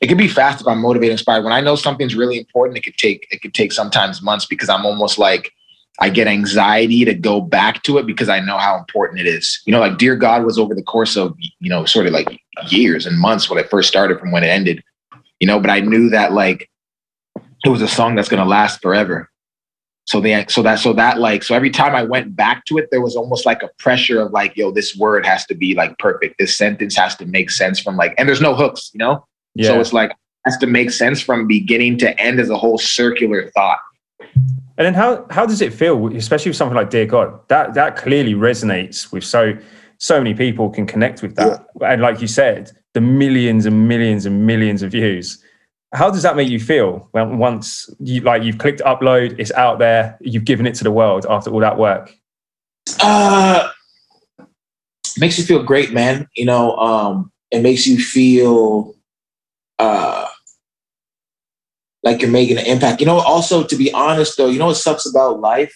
it 0.01 0.09
could 0.09 0.19
be 0.19 0.29
fast 0.29 0.61
if 0.61 0.67
I'm 0.67 0.81
motivated, 0.81 1.13
inspired. 1.13 1.45
When 1.45 1.53
I 1.53 1.61
know 1.61 1.77
something's 1.77 2.15
really 2.15 2.37
important, 2.37 2.77
it 2.77 2.83
could 2.83 2.99
take 2.99 3.27
it 3.31 3.41
could 3.41 3.55
take 3.55 3.73
sometimes 3.73 4.21
months 4.21 4.45
because 4.45 4.69
I'm 4.69 4.85
almost 4.85 5.17
like 5.17 5.53
I 6.01 6.09
get 6.09 6.27
anxiety 6.27 7.05
to 7.05 7.15
go 7.15 7.41
back 7.41 7.85
to 7.85 7.99
it 7.99 8.07
because 8.07 8.29
I 8.29 8.41
know 8.41 8.59
how 8.59 8.77
important 8.77 9.21
it 9.21 9.27
is. 9.27 9.63
You 9.67 9.73
know, 9.73 9.79
like 9.79 9.99
Dear 9.99 10.17
God 10.17 10.45
was 10.45 10.59
over 10.59 10.75
the 10.75 10.83
course 10.83 11.17
of, 11.17 11.37
you 11.61 11.71
know, 11.71 11.85
sort 11.85 12.07
of 12.07 12.13
like 12.13 12.41
years 12.69 13.07
and 13.07 13.17
months 13.17 13.49
when 13.49 13.61
it 13.61 13.71
first 13.71 13.89
started 13.89 14.19
from 14.19 14.33
when 14.33 14.43
it 14.43 14.49
ended. 14.49 14.83
You 15.39 15.47
know, 15.47 15.61
but 15.61 15.71
I 15.71 15.81
knew 15.81 16.11
that 16.11 16.33
like 16.33 16.69
it 17.65 17.69
was 17.69 17.83
a 17.83 17.89
song 17.89 18.15
that's 18.15 18.29
gonna 18.29 18.45
last 18.45 18.83
forever. 18.83 19.31
So 20.07 20.21
they 20.21 20.45
so 20.49 20.63
that 20.63 20.81
so 20.81 20.93
that 20.93 21.19
like 21.19 21.43
so 21.43 21.55
every 21.55 21.71
time 21.71 21.95
I 21.95 22.03
went 22.03 22.37
back 22.37 22.67
to 22.67 22.77
it, 22.77 22.89
there 22.91 23.01
was 23.01 23.17
almost 23.17 23.47
like 23.47 23.63
a 23.63 23.71
pressure 23.79 24.21
of 24.21 24.33
like, 24.33 24.57
yo, 24.57 24.71
this 24.71 24.95
word 24.97 25.25
has 25.25 25.47
to 25.47 25.55
be 25.55 25.75
like 25.75 25.99
perfect. 25.99 26.37
This 26.39 26.57
sentence 26.57 26.95
has 26.97 27.17
to 27.17 27.27
make 27.27 27.51
sense 27.51 27.81
from 27.81 27.97
like, 27.97 28.15
and 28.19 28.29
there's 28.29 28.41
no 28.41 28.55
hooks, 28.55 28.91
you 28.93 28.99
know? 28.99 29.27
Yeah. 29.55 29.69
So 29.69 29.81
it's 29.81 29.95
like 29.95 30.15
has 30.45 30.59
to 30.59 30.67
make 30.67 30.91
sense 30.91 31.23
from 31.23 31.47
beginning 31.47 31.97
to 31.99 32.21
end 32.21 32.39
as 32.39 32.51
a 32.51 32.59
whole 32.59 32.77
circular 32.77 33.51
thought. 33.53 33.79
And 34.77 34.85
then 34.87 34.95
how 34.95 35.27
how 35.31 35.47
does 35.47 35.63
it 35.63 35.73
feel, 35.73 36.15
especially 36.15 36.51
with 36.51 36.57
something 36.57 36.77
like 36.77 36.91
Dear 36.91 37.07
God? 37.07 37.41
That 37.49 37.75
that 37.75 37.97
clearly 37.97 38.35
resonates 38.35 39.11
with 39.11 39.25
so 39.25 39.57
so 39.99 40.19
many 40.19 40.35
people 40.35 40.69
can 40.69 40.87
connect 40.87 41.23
with 41.23 41.37
that. 41.37 41.67
Yeah. 41.81 41.93
And 41.93 42.03
like 42.03 42.21
you 42.21 42.27
said, 42.27 42.73
the 42.93 43.01
millions 43.01 43.65
and 43.65 43.89
millions 43.89 44.27
and 44.27 44.47
millions 44.47 44.83
of 44.83 44.93
views. 44.93 45.43
How 45.95 46.11
does 46.11 46.23
that 46.23 46.37
make 46.37 46.49
you 46.49 46.59
feel 46.59 47.09
when 47.13 47.39
once 47.39 47.89
you 48.01 48.21
like 48.21 48.43
you've 48.43 48.59
clicked 48.59 48.81
upload, 48.81 49.39
it's 49.39 49.53
out 49.53 49.79
there, 49.79 50.19
you've 50.21 50.45
given 50.45 50.67
it 50.67 50.75
to 50.77 50.85
the 50.85 50.91
world 50.91 51.25
after 51.31 51.51
all 51.51 51.61
that 51.61 51.79
work? 51.79 52.13
Uh 53.01 53.71
makes 55.19 55.39
you 55.39 55.45
feel 55.45 55.63
great, 55.63 55.93
man. 55.93 56.29
You 56.35 56.47
know, 56.47 56.77
um, 56.77 57.31
it 57.51 57.63
makes 57.63 57.87
you 57.87 57.99
feel 57.99 58.95
uh 59.79 60.27
like 62.03 62.21
you're 62.21 62.31
making 62.31 62.59
an 62.59 62.67
impact. 62.67 63.01
You 63.01 63.07
know, 63.07 63.19
also 63.19 63.65
to 63.65 63.77
be 63.77 63.93
honest 63.93 64.37
though, 64.37 64.49
you 64.49 64.59
know 64.59 64.67
what 64.67 64.77
sucks 64.77 65.07
about 65.07 65.41
life? 65.41 65.75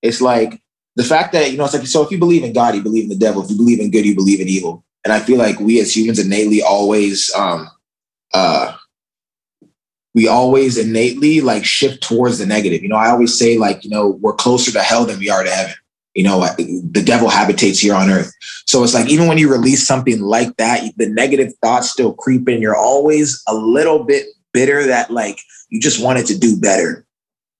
It's 0.00 0.20
like 0.20 0.60
the 0.96 1.04
fact 1.04 1.32
that, 1.32 1.50
you 1.52 1.58
know, 1.58 1.64
it's 1.64 1.74
like, 1.74 1.86
so 1.86 2.02
if 2.02 2.10
you 2.10 2.18
believe 2.18 2.42
in 2.42 2.52
God, 2.52 2.74
you 2.74 2.82
believe 2.82 3.04
in 3.04 3.08
the 3.10 3.16
devil. 3.16 3.42
If 3.42 3.50
you 3.50 3.56
believe 3.56 3.80
in 3.80 3.90
good, 3.90 4.04
you 4.04 4.14
believe 4.14 4.40
in 4.40 4.48
evil. 4.48 4.84
And 5.04 5.12
I 5.12 5.20
feel 5.20 5.38
like 5.38 5.60
we 5.60 5.80
as 5.80 5.96
humans 5.96 6.18
innately 6.18 6.62
always, 6.62 7.32
um, 7.34 7.68
uh, 8.34 8.76
we 10.14 10.28
always 10.28 10.76
innately 10.76 11.40
like 11.40 11.64
shift 11.64 12.02
towards 12.02 12.38
the 12.38 12.46
negative. 12.46 12.82
You 12.82 12.88
know, 12.88 12.96
I 12.96 13.08
always 13.08 13.36
say 13.36 13.58
like, 13.58 13.84
you 13.84 13.90
know, 13.90 14.18
we're 14.20 14.34
closer 14.34 14.70
to 14.72 14.80
hell 14.80 15.04
than 15.04 15.18
we 15.18 15.30
are 15.30 15.42
to 15.42 15.50
heaven. 15.50 15.74
You 16.14 16.24
know, 16.24 16.40
the 16.58 17.02
devil 17.04 17.30
habitates 17.30 17.78
here 17.78 17.94
on 17.94 18.10
earth. 18.10 18.30
So 18.66 18.84
it's 18.84 18.92
like, 18.92 19.08
even 19.08 19.28
when 19.28 19.38
you 19.38 19.50
release 19.50 19.86
something 19.86 20.20
like 20.20 20.54
that, 20.58 20.92
the 20.98 21.08
negative 21.08 21.54
thoughts 21.62 21.90
still 21.90 22.12
creep 22.12 22.48
in. 22.48 22.60
You're 22.60 22.76
always 22.76 23.42
a 23.48 23.54
little 23.54 24.04
bit 24.04 24.26
bitter 24.52 24.86
that 24.86 25.10
like 25.10 25.40
you 25.70 25.80
just 25.80 26.02
wanted 26.02 26.26
to 26.26 26.38
do 26.38 26.60
better. 26.60 27.06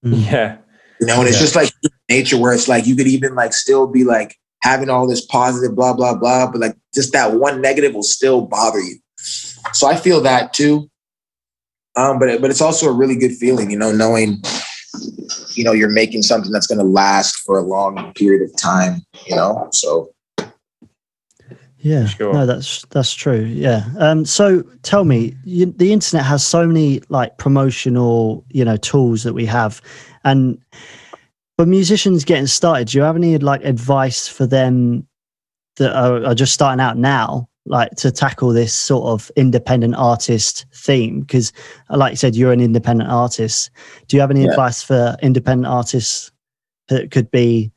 Mm-hmm. 0.04 0.30
Yeah. 0.30 0.58
You 1.00 1.06
know, 1.06 1.20
and 1.20 1.28
it's 1.28 1.38
yeah. 1.38 1.42
just 1.42 1.56
like 1.56 1.72
nature 2.10 2.36
where 2.36 2.52
it's 2.52 2.68
like 2.68 2.86
you 2.86 2.94
could 2.94 3.06
even 3.06 3.34
like 3.34 3.54
still 3.54 3.86
be 3.86 4.04
like 4.04 4.36
having 4.60 4.90
all 4.90 5.08
this 5.08 5.24
positive 5.24 5.74
blah 5.74 5.94
blah 5.94 6.14
blah, 6.14 6.50
but 6.50 6.60
like 6.60 6.76
just 6.94 7.12
that 7.14 7.32
one 7.32 7.62
negative 7.62 7.94
will 7.94 8.02
still 8.02 8.42
bother 8.42 8.80
you. 8.80 8.98
So 9.72 9.88
I 9.88 9.96
feel 9.96 10.20
that 10.20 10.52
too. 10.52 10.90
Um, 11.96 12.18
but 12.18 12.40
but 12.40 12.50
it's 12.50 12.60
also 12.60 12.86
a 12.88 12.92
really 12.92 13.16
good 13.16 13.32
feeling, 13.32 13.70
you 13.70 13.78
know, 13.78 13.92
knowing 13.92 14.42
you 15.54 15.64
know 15.64 15.72
you're 15.72 15.90
making 15.90 16.22
something 16.22 16.52
that's 16.52 16.66
going 16.66 16.78
to 16.78 16.84
last 16.84 17.36
for 17.36 17.58
a 17.58 17.62
long 17.62 18.12
period 18.14 18.42
of 18.42 18.56
time, 18.56 19.02
you 19.26 19.36
know. 19.36 19.68
So 19.72 20.12
yeah, 21.78 22.06
sure. 22.06 22.32
no, 22.32 22.46
that's 22.46 22.84
that's 22.90 23.12
true. 23.12 23.44
Yeah. 23.44 23.84
Um, 23.98 24.24
so 24.24 24.62
tell 24.82 25.04
me, 25.04 25.36
you, 25.44 25.66
the 25.66 25.92
internet 25.92 26.24
has 26.24 26.46
so 26.46 26.66
many 26.66 27.02
like 27.08 27.38
promotional, 27.38 28.44
you 28.50 28.64
know, 28.64 28.76
tools 28.76 29.24
that 29.24 29.34
we 29.34 29.44
have, 29.46 29.82
and 30.24 30.58
for 31.58 31.66
musicians 31.66 32.24
getting 32.24 32.46
started, 32.46 32.88
do 32.88 32.98
you 32.98 33.04
have 33.04 33.16
any 33.16 33.36
like 33.38 33.64
advice 33.64 34.28
for 34.28 34.46
them 34.46 35.06
that 35.76 35.94
are, 35.94 36.24
are 36.24 36.34
just 36.34 36.54
starting 36.54 36.80
out 36.80 36.96
now, 36.96 37.48
like 37.72 37.90
to 37.96 38.12
tackle 38.12 38.50
this 38.50 38.74
sort 38.74 39.06
of 39.06 39.30
independent 39.34 39.96
artist 39.96 40.66
theme? 40.74 41.20
Because, 41.20 41.52
uh, 41.90 41.96
like 41.96 42.12
you 42.12 42.16
said, 42.16 42.36
you're 42.36 42.52
an 42.52 42.60
independent 42.60 43.10
artist. 43.10 43.70
Do 44.06 44.16
you 44.16 44.20
have 44.20 44.30
any 44.30 44.44
yeah. 44.44 44.50
advice 44.50 44.82
for 44.82 45.16
independent 45.22 45.66
artists 45.66 46.30
that 46.88 47.10
could 47.10 47.30
be 47.30 47.72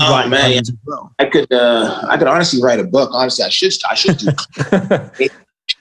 Oh 0.00 0.28
man, 0.28 0.62
well. 0.86 1.12
I 1.18 1.26
could 1.26 1.52
uh, 1.52 2.04
I 2.08 2.16
could 2.16 2.26
honestly 2.26 2.60
write 2.60 2.80
a 2.80 2.84
book. 2.84 3.10
Honestly, 3.12 3.44
I 3.44 3.48
should 3.48 3.72
I 3.88 3.94
should 3.94 4.18
do 4.18 4.26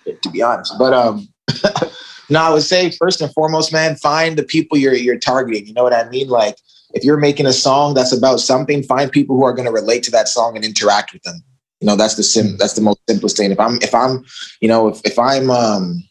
to 0.22 0.30
be 0.30 0.41
honest. 0.41 0.74
But 0.78 0.93
um 0.93 1.28
no, 2.30 2.41
I 2.41 2.54
would 2.54 2.63
say 2.63 2.91
first 2.91 3.22
and 3.22 3.34
foremost, 3.34 3.74
man, 3.74 3.96
find 3.96 4.38
the 4.38 4.43
people 4.43 4.78
you're 4.78 4.93
you're 4.93 5.17
targeting. 5.17 5.65
You 5.65 5.74
know 5.74 5.84
what 5.84 5.93
I 5.93 6.08
mean? 6.10 6.28
Like 6.28 6.58
if 6.93 7.04
you're 7.04 7.17
making 7.17 7.46
a 7.46 7.54
song 7.54 7.93
that's 7.93 8.15
about 8.15 8.39
something, 8.39 8.84
find 8.84 9.12
people 9.12 9.36
who 9.36 9.43
are 9.43 9.54
going 9.54 9.65
to 9.65 9.72
relate 9.72 10.04
to 10.04 10.12
that 10.12 10.28
song 10.28 10.56
and 10.56 10.63
interact 10.63 11.13
with 11.13 11.24
them. 11.24 11.43
You 11.80 11.88
know, 11.88 11.96
that's 11.96 12.16
the 12.16 12.24
sim 12.24 12.58
that's 12.58 12.74
the 12.74 12.82
most 12.82 13.00
simplest 13.08 13.38
thing. 13.38 13.52
If 13.52 13.60
I'm 13.60 13.78
if 13.82 13.94
I'm, 13.94 14.26
you 14.62 14.68
know, 14.68 14.88
if 14.88 15.02
if 15.06 15.20
I'm 15.20 15.50
um 15.52 16.04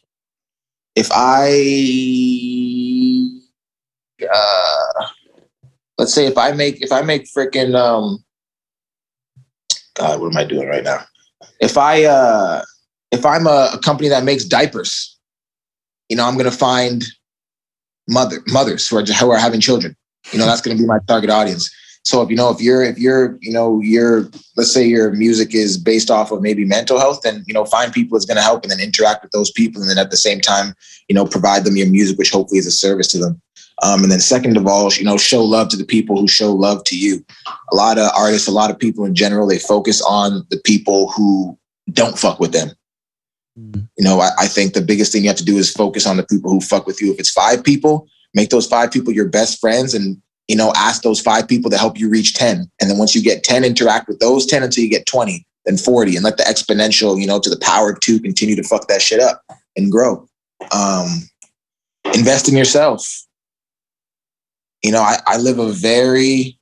if 0.95 1.09
I 1.13 1.49
uh 4.33 5.07
let's 5.99 6.15
say 6.15 6.27
if 6.27 6.39
I 6.39 6.53
make 6.53 6.83
if 6.83 6.93
I 6.93 7.03
make 7.03 7.25
freaking 7.25 7.75
um 7.75 8.25
God, 9.95 10.21
what 10.21 10.33
am 10.33 10.37
I 10.37 10.45
doing 10.45 10.69
right 10.69 10.85
now? 10.85 11.05
If 11.61 11.77
I 11.77 12.05
uh 12.05 12.63
if 13.11 13.25
I'm 13.27 13.47
a, 13.47 13.71
a 13.75 13.79
company 13.79 14.09
that 14.09 14.25
makes 14.25 14.45
diapers, 14.45 15.19
you 16.09 16.17
know, 16.17 16.25
I'm 16.27 16.37
gonna 16.37 16.51
find 16.51 17.05
mother 18.09 18.43
mothers 18.47 18.89
who 18.89 18.99
are 18.99 19.05
who 19.05 19.31
are 19.31 19.39
having 19.39 19.61
children. 19.61 19.97
You 20.33 20.39
know, 20.39 20.47
that's 20.47 20.61
gonna 20.61 20.77
be 20.77 20.87
my 20.87 20.99
target 21.09 21.31
audience. 21.31 21.71
So 22.07 22.23
if 22.23 22.31
you 22.31 22.37
know 22.37 22.51
if 22.51 22.61
you're 22.61 22.85
if 22.85 22.99
you're 22.99 23.37
you 23.41 23.53
know 23.53 23.81
you're 23.81 24.29
let's 24.57 24.73
say 24.73 24.87
your 24.87 25.11
music 25.11 25.57
is 25.57 25.77
based 25.77 26.09
off 26.09 26.31
of 26.31 26.41
maybe 26.41 26.65
mental 26.65 27.01
health, 27.01 27.23
then 27.23 27.43
you 27.49 27.53
know 27.53 27.65
find 27.65 27.93
people 27.93 28.17
that's 28.17 28.25
going 28.25 28.37
to 28.37 28.45
help 28.45 28.63
and 28.63 28.71
then 28.71 28.79
interact 28.79 29.25
with 29.25 29.33
those 29.33 29.51
people, 29.51 29.83
and 29.83 29.91
then 29.91 29.99
at 29.99 30.13
the 30.13 30.17
same 30.17 30.41
time 30.41 30.73
you 31.09 31.17
know 31.17 31.27
provide 31.27 31.65
them 31.65 31.77
your 31.77 31.89
music, 31.89 32.17
which 32.17 32.31
hopefully 32.31 32.61
is 32.61 32.67
a 32.67 32.71
service 32.71 33.09
to 33.09 33.19
them. 33.19 33.43
Um, 33.83 34.05
and 34.05 34.13
then 34.13 34.21
second 34.21 34.57
of 34.57 34.69
all, 34.69 34.93
you 34.93 35.05
know, 35.05 35.19
show 35.19 35.43
love 35.43 35.69
to 35.71 35.77
the 35.77 35.85
people 35.85 36.19
who 36.19 36.29
show 36.29 36.55
love 36.55 36.85
to 36.85 36.97
you. 36.97 37.25
A 37.73 37.75
lot 37.75 37.99
of 37.99 38.09
artists, 38.17 38.47
a 38.47 38.53
lot 38.53 38.71
of 38.71 38.79
people 38.79 39.05
in 39.05 39.15
general, 39.15 39.49
they 39.49 39.59
focus 39.59 40.01
on 40.01 40.47
the 40.51 40.59
people 40.65 41.11
who 41.11 41.59
don't 41.91 42.17
fuck 42.17 42.39
with 42.39 42.53
them. 42.53 42.71
Mm-hmm. 43.59 43.83
You 43.99 44.05
know, 44.05 44.21
I, 44.21 44.31
I 44.39 44.47
think 44.47 44.75
the 44.75 44.81
biggest 44.81 45.11
thing 45.11 45.25
you 45.25 45.29
have 45.29 45.37
to 45.39 45.45
do 45.45 45.59
is 45.59 45.73
focus 45.73 46.07
on 46.07 46.17
the 46.17 46.25
people 46.25 46.53
who 46.53 46.61
fuck 46.61 46.87
with 46.87 47.03
you. 47.03 47.13
If 47.13 47.19
it's 47.19 47.31
five 47.31 47.65
people, 47.65 48.07
make 48.33 48.51
those 48.51 48.67
five 48.67 48.93
people 48.93 49.13
your 49.13 49.29
best 49.29 49.61
friends 49.61 49.93
and 49.93 50.23
you 50.49 50.57
know, 50.57 50.73
ask 50.77 51.03
those 51.03 51.21
five 51.21 51.49
people 51.49 51.71
to 51.71 51.79
help 51.79 51.99
you 51.99 52.09
reach 52.09 52.35
10. 52.35 52.71
And 52.81 52.91
then 52.91 52.99
once 52.99 53.15
you 53.15 53.23
get 53.23 53.43
10, 53.43 53.65
interact 53.65 54.09
with 54.09 54.21
those 54.21 54.47
10 54.47 54.63
until 54.63 54.85
you 54.85 54.91
get 54.91 55.07
20, 55.07 55.45
then 55.65 55.77
40, 55.77 56.17
and 56.17 56.25
let 56.25 56.37
the 56.37 56.45
exponential, 56.45 57.21
you 57.21 57.27
know, 57.27 57.41
to 57.41 57.51
the 57.51 57.59
power 57.59 57.91
of 57.91 58.01
two 58.01 58.21
continue 58.21 58.57
to 58.57 58.63
fuck 58.63 58.87
that 58.89 59.03
shit 59.03 59.21
up 59.21 59.43
and 59.77 59.91
grow. 59.91 60.29
Um, 60.73 61.29
invest 62.15 62.49
in 62.49 62.57
yourself 62.57 63.27
you 64.87 64.93
know, 64.93 65.01
I, 65.01 65.19
I 65.27 65.37
live 65.39 65.59
a 65.59 65.73
very, 65.73 66.57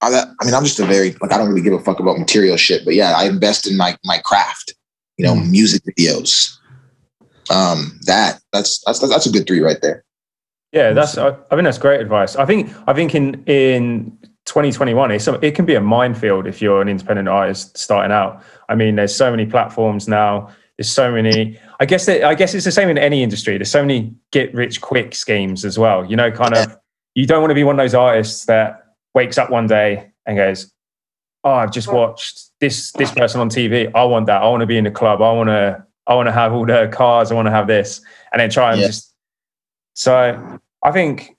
I, 0.00 0.08
I 0.08 0.44
mean, 0.44 0.54
I'm 0.54 0.62
just 0.62 0.78
a 0.78 0.86
very, 0.86 1.16
like, 1.20 1.32
I 1.32 1.36
don't 1.36 1.48
really 1.48 1.62
give 1.62 1.72
a 1.72 1.80
fuck 1.80 1.98
about 1.98 2.16
material 2.16 2.56
shit, 2.56 2.84
but 2.84 2.94
yeah, 2.94 3.14
I 3.16 3.24
invest 3.24 3.68
in 3.68 3.76
my, 3.76 3.96
my 4.04 4.18
craft, 4.18 4.76
you 5.16 5.26
know, 5.26 5.34
mm. 5.34 5.50
music 5.50 5.82
videos. 5.82 6.56
Um, 7.50 7.98
that, 8.06 8.40
that's, 8.52 8.84
that's, 8.84 9.00
that's 9.00 9.26
a 9.26 9.32
good 9.32 9.48
three 9.48 9.58
right 9.58 9.82
there. 9.82 10.04
Yeah, 10.76 10.92
that's, 10.92 11.16
I, 11.16 11.28
I 11.28 11.32
think 11.32 11.64
that's 11.64 11.78
great 11.78 12.00
advice. 12.00 12.36
I 12.36 12.44
think, 12.44 12.70
I 12.86 12.92
think 12.92 13.14
in, 13.14 13.42
in 13.44 14.18
2021, 14.44 15.10
it's, 15.10 15.26
it 15.26 15.54
can 15.54 15.64
be 15.64 15.74
a 15.74 15.80
minefield 15.80 16.46
if 16.46 16.60
you're 16.60 16.82
an 16.82 16.88
independent 16.88 17.28
artist 17.28 17.78
starting 17.78 18.12
out. 18.12 18.42
I 18.68 18.74
mean, 18.74 18.96
there's 18.96 19.14
so 19.14 19.30
many 19.30 19.46
platforms 19.46 20.08
now. 20.08 20.50
There's 20.76 20.90
so 20.90 21.10
many. 21.10 21.58
I 21.80 21.86
guess 21.86 22.06
that 22.06 22.22
I 22.22 22.34
guess 22.34 22.54
it's 22.54 22.64
the 22.64 22.72
same 22.72 22.88
in 22.90 22.98
any 22.98 23.22
industry. 23.22 23.56
There's 23.56 23.70
so 23.70 23.80
many 23.80 24.14
get 24.30 24.52
rich 24.54 24.80
quick 24.80 25.14
schemes 25.14 25.64
as 25.64 25.78
well. 25.78 26.04
You 26.04 26.16
know, 26.16 26.30
kind 26.30 26.54
of 26.54 26.76
you 27.14 27.26
don't 27.26 27.40
want 27.40 27.50
to 27.50 27.54
be 27.54 27.64
one 27.64 27.78
of 27.78 27.82
those 27.82 27.94
artists 27.94 28.44
that 28.46 28.84
wakes 29.14 29.38
up 29.38 29.50
one 29.50 29.66
day 29.66 30.10
and 30.26 30.36
goes, 30.36 30.70
"Oh, 31.44 31.52
I've 31.52 31.72
just 31.72 31.90
watched 31.90 32.50
this 32.60 32.92
this 32.92 33.10
person 33.10 33.40
on 33.40 33.48
TV. 33.48 33.90
I 33.94 34.04
want 34.04 34.26
that. 34.26 34.42
I 34.42 34.48
want 34.48 34.60
to 34.60 34.66
be 34.66 34.76
in 34.76 34.84
the 34.84 34.90
club. 34.90 35.22
I 35.22 35.32
want 35.32 35.48
to 35.48 35.82
I 36.06 36.14
want 36.14 36.28
to 36.28 36.32
have 36.32 36.52
all 36.52 36.66
the 36.66 36.90
cars. 36.92 37.32
I 37.32 37.34
want 37.34 37.46
to 37.46 37.52
have 37.52 37.66
this." 37.66 38.02
And 38.32 38.40
then 38.40 38.50
try 38.50 38.72
and 38.72 38.80
yeah. 38.80 38.88
just. 38.88 39.14
So 39.94 40.60
I 40.86 40.92
think 40.92 41.36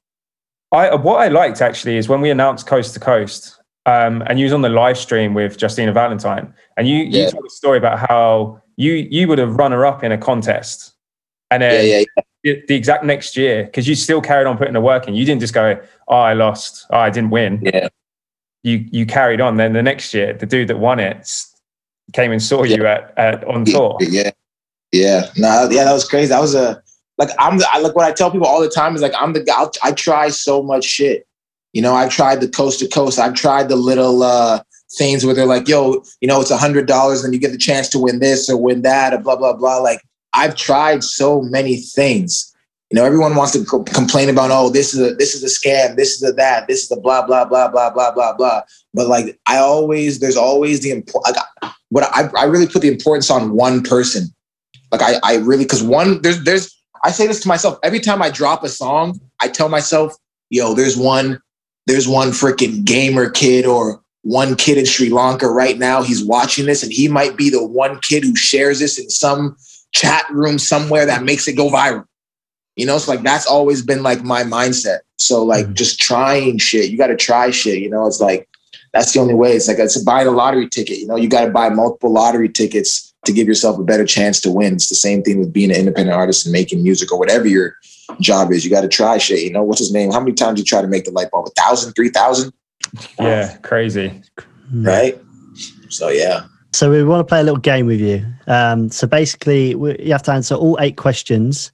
I 0.73 0.93
what 0.93 1.21
I 1.21 1.29
liked 1.29 1.61
actually 1.61 1.95
is 1.97 2.09
when 2.09 2.19
we 2.19 2.29
announced 2.29 2.67
Coast 2.67 2.93
to 2.93 2.99
Coast, 2.99 3.57
um, 3.85 4.21
and 4.27 4.37
you 4.37 4.43
was 4.43 4.53
on 4.53 4.61
the 4.61 4.69
live 4.69 4.97
stream 4.97 5.33
with 5.33 5.59
Justina 5.59 5.93
Valentine, 5.93 6.53
and 6.75 6.87
you 6.87 6.97
yeah. 6.97 7.25
you 7.25 7.31
told 7.31 7.45
a 7.45 7.49
story 7.49 7.77
about 7.77 7.97
how 8.09 8.61
you 8.75 9.07
you 9.09 9.27
would 9.29 9.39
have 9.39 9.55
runner 9.55 9.85
up 9.85 10.03
in 10.03 10.11
a 10.11 10.17
contest, 10.17 10.93
and 11.49 11.63
then 11.63 11.87
yeah, 11.87 12.23
yeah, 12.43 12.55
the 12.67 12.75
exact 12.75 13.05
next 13.05 13.37
year 13.37 13.63
because 13.63 13.87
you 13.87 13.95
still 13.95 14.19
carried 14.19 14.47
on 14.47 14.57
putting 14.57 14.73
the 14.73 14.81
work 14.81 15.07
in. 15.07 15.15
You 15.15 15.23
didn't 15.23 15.39
just 15.39 15.53
go, 15.53 15.79
"Oh, 16.09 16.15
I 16.15 16.33
lost. 16.33 16.85
Oh, 16.89 16.97
I 16.97 17.09
didn't 17.09 17.29
win." 17.29 17.61
Yeah. 17.63 17.87
You 18.63 18.85
you 18.91 19.05
carried 19.05 19.39
on. 19.39 19.55
Then 19.55 19.71
the 19.71 19.81
next 19.81 20.13
year, 20.13 20.33
the 20.33 20.45
dude 20.45 20.67
that 20.67 20.77
won 20.77 20.99
it 20.99 21.31
came 22.11 22.33
and 22.33 22.43
saw 22.43 22.63
you 22.63 22.85
at, 22.85 23.13
at 23.17 23.45
on 23.45 23.63
tour. 23.63 23.97
Yeah, 24.01 24.31
yeah, 24.91 25.29
no, 25.37 25.69
yeah, 25.71 25.85
that 25.85 25.93
was 25.93 26.03
crazy. 26.03 26.27
That 26.27 26.41
was 26.41 26.53
a 26.53 26.83
like 27.17 27.29
I'm 27.39 27.57
the, 27.57 27.67
I 27.69 27.79
like 27.79 27.95
what 27.95 28.05
I 28.05 28.11
tell 28.11 28.31
people 28.31 28.47
all 28.47 28.61
the 28.61 28.69
time 28.69 28.95
is 28.95 29.01
like 29.01 29.13
I'm 29.19 29.33
the 29.33 29.43
guy. 29.43 29.65
I 29.83 29.91
try 29.91 30.29
so 30.29 30.61
much 30.61 30.83
shit. 30.83 31.27
You 31.73 31.81
know, 31.81 31.93
I've 31.93 32.11
tried 32.11 32.41
the 32.41 32.47
coast 32.47 32.79
to 32.79 32.87
coast. 32.87 33.19
I've 33.19 33.33
tried 33.33 33.69
the 33.69 33.75
little 33.75 34.23
uh 34.23 34.61
things 34.97 35.25
where 35.25 35.35
they're 35.35 35.45
like, 35.45 35.67
yo, 35.67 36.03
you 36.21 36.27
know, 36.27 36.39
it's 36.41 36.51
a 36.51 36.57
hundred 36.57 36.87
dollars, 36.87 37.23
and 37.23 37.33
you 37.33 37.39
get 37.39 37.51
the 37.51 37.57
chance 37.57 37.89
to 37.89 37.99
win 37.99 38.19
this 38.19 38.49
or 38.49 38.57
win 38.57 38.83
that, 38.83 39.13
or 39.13 39.17
blah 39.19 39.35
blah 39.35 39.53
blah. 39.53 39.77
Like 39.77 40.01
I've 40.33 40.55
tried 40.55 41.03
so 41.03 41.41
many 41.41 41.77
things. 41.77 42.53
You 42.91 42.95
know, 42.95 43.03
everyone 43.03 43.35
wants 43.35 43.51
to 43.51 43.65
co- 43.65 43.83
complain 43.83 44.29
about, 44.29 44.49
oh, 44.49 44.69
this 44.69 44.93
is 44.93 45.01
a 45.01 45.15
this 45.15 45.35
is 45.35 45.43
a 45.43 45.47
scam, 45.47 45.97
this 45.97 46.13
is 46.13 46.23
a 46.23 46.31
that, 46.33 46.67
this 46.67 46.83
is 46.83 46.89
the 46.89 46.95
blah 46.97 47.25
blah 47.25 47.45
blah 47.45 47.67
blah 47.67 47.89
blah 47.89 48.11
blah 48.11 48.33
blah. 48.33 48.61
But 48.93 49.07
like, 49.07 49.37
I 49.47 49.57
always 49.57 50.19
there's 50.19 50.37
always 50.37 50.81
the 50.81 50.91
important. 50.91 51.37
What 51.89 52.03
I 52.03 52.29
I 52.37 52.45
really 52.45 52.67
put 52.67 52.81
the 52.81 52.87
importance 52.87 53.29
on 53.31 53.55
one 53.55 53.81
person. 53.81 54.27
Like 54.91 55.01
I 55.01 55.15
I 55.23 55.35
really 55.37 55.65
because 55.65 55.83
one 55.83 56.21
there's 56.21 56.43
there's 56.43 56.76
I 57.03 57.11
say 57.11 57.27
this 57.27 57.39
to 57.41 57.47
myself 57.47 57.79
every 57.83 57.99
time 57.99 58.21
I 58.21 58.29
drop 58.29 58.63
a 58.63 58.69
song. 58.69 59.19
I 59.41 59.47
tell 59.47 59.69
myself, 59.69 60.15
yo, 60.49 60.73
there's 60.73 60.97
one 60.97 61.41
there's 61.85 62.07
one 62.07 62.29
freaking 62.29 62.83
gamer 62.83 63.29
kid 63.29 63.65
or 63.65 64.01
one 64.23 64.55
kid 64.55 64.77
in 64.77 64.85
Sri 64.85 65.09
Lanka 65.09 65.47
right 65.47 65.77
now. 65.77 66.01
He's 66.01 66.23
watching 66.23 66.65
this, 66.65 66.83
and 66.83 66.91
he 66.91 67.07
might 67.07 67.37
be 67.37 67.49
the 67.49 67.65
one 67.65 67.99
kid 68.01 68.23
who 68.23 68.35
shares 68.35 68.79
this 68.79 68.99
in 68.99 69.09
some 69.09 69.55
chat 69.93 70.25
room 70.31 70.59
somewhere 70.59 71.05
that 71.05 71.23
makes 71.23 71.47
it 71.47 71.53
go 71.53 71.69
viral. 71.69 72.05
You 72.75 72.85
know, 72.85 72.95
it's 72.95 73.07
like 73.07 73.23
that's 73.23 73.47
always 73.47 73.81
been 73.81 74.03
like 74.03 74.23
my 74.23 74.43
mindset. 74.43 74.99
So 75.17 75.43
like 75.43 75.65
mm-hmm. 75.65 75.73
just 75.73 75.99
trying 75.99 76.57
shit. 76.59 76.91
You 76.91 76.97
got 76.97 77.07
to 77.07 77.15
try 77.15 77.49
shit. 77.51 77.79
You 77.79 77.89
know, 77.89 78.05
it's 78.05 78.19
like 78.19 78.47
that's 78.93 79.13
the 79.13 79.19
only 79.19 79.33
way. 79.33 79.53
It's 79.53 79.67
like 79.67 79.79
it's 79.79 79.97
buying 80.03 80.27
a 80.27 80.31
lottery 80.31 80.69
ticket. 80.69 80.99
You 80.99 81.07
know, 81.07 81.15
you 81.15 81.29
got 81.29 81.45
to 81.45 81.51
buy 81.51 81.69
multiple 81.69 82.11
lottery 82.11 82.49
tickets 82.49 83.13
to 83.27 83.33
give 83.33 83.47
yourself 83.47 83.77
a 83.77 83.83
better 83.83 84.05
chance 84.05 84.41
to 84.41 84.51
win. 84.51 84.73
It's 84.73 84.89
the 84.89 84.95
same 84.95 85.21
thing 85.21 85.39
with 85.39 85.53
being 85.53 85.69
an 85.69 85.77
independent 85.77 86.17
artist 86.17 86.45
and 86.45 86.53
making 86.53 86.81
music 86.81 87.11
or 87.11 87.19
whatever 87.19 87.45
your 87.45 87.75
job 88.19 88.51
is. 88.51 88.65
You 88.65 88.71
got 88.71 88.81
to 88.81 88.87
try 88.87 89.17
shit. 89.17 89.43
You 89.43 89.51
know, 89.51 89.63
what's 89.63 89.79
his 89.79 89.93
name? 89.93 90.11
How 90.11 90.19
many 90.19 90.33
times 90.33 90.59
you 90.59 90.65
try 90.65 90.81
to 90.81 90.87
make 90.87 91.05
the 91.05 91.11
light 91.11 91.29
bulb? 91.31 91.47
A 91.47 91.61
thousand, 91.61 91.93
three 91.93 92.09
thousand? 92.09 92.53
Yeah, 93.19 93.55
crazy. 93.57 94.21
Right. 94.73 95.19
So 95.89 96.09
yeah. 96.09 96.45
So 96.73 96.91
we 96.91 97.03
want 97.03 97.21
to 97.21 97.29
play 97.29 97.39
a 97.39 97.43
little 97.43 97.59
game 97.59 97.85
with 97.85 97.99
you. 97.99 98.25
Um, 98.47 98.89
so 98.89 99.07
basically, 99.07 99.75
we, 99.75 99.97
you 99.99 100.11
have 100.11 100.23
to 100.23 100.31
answer 100.31 100.55
all 100.55 100.77
eight 100.79 100.97
questions, 100.97 101.71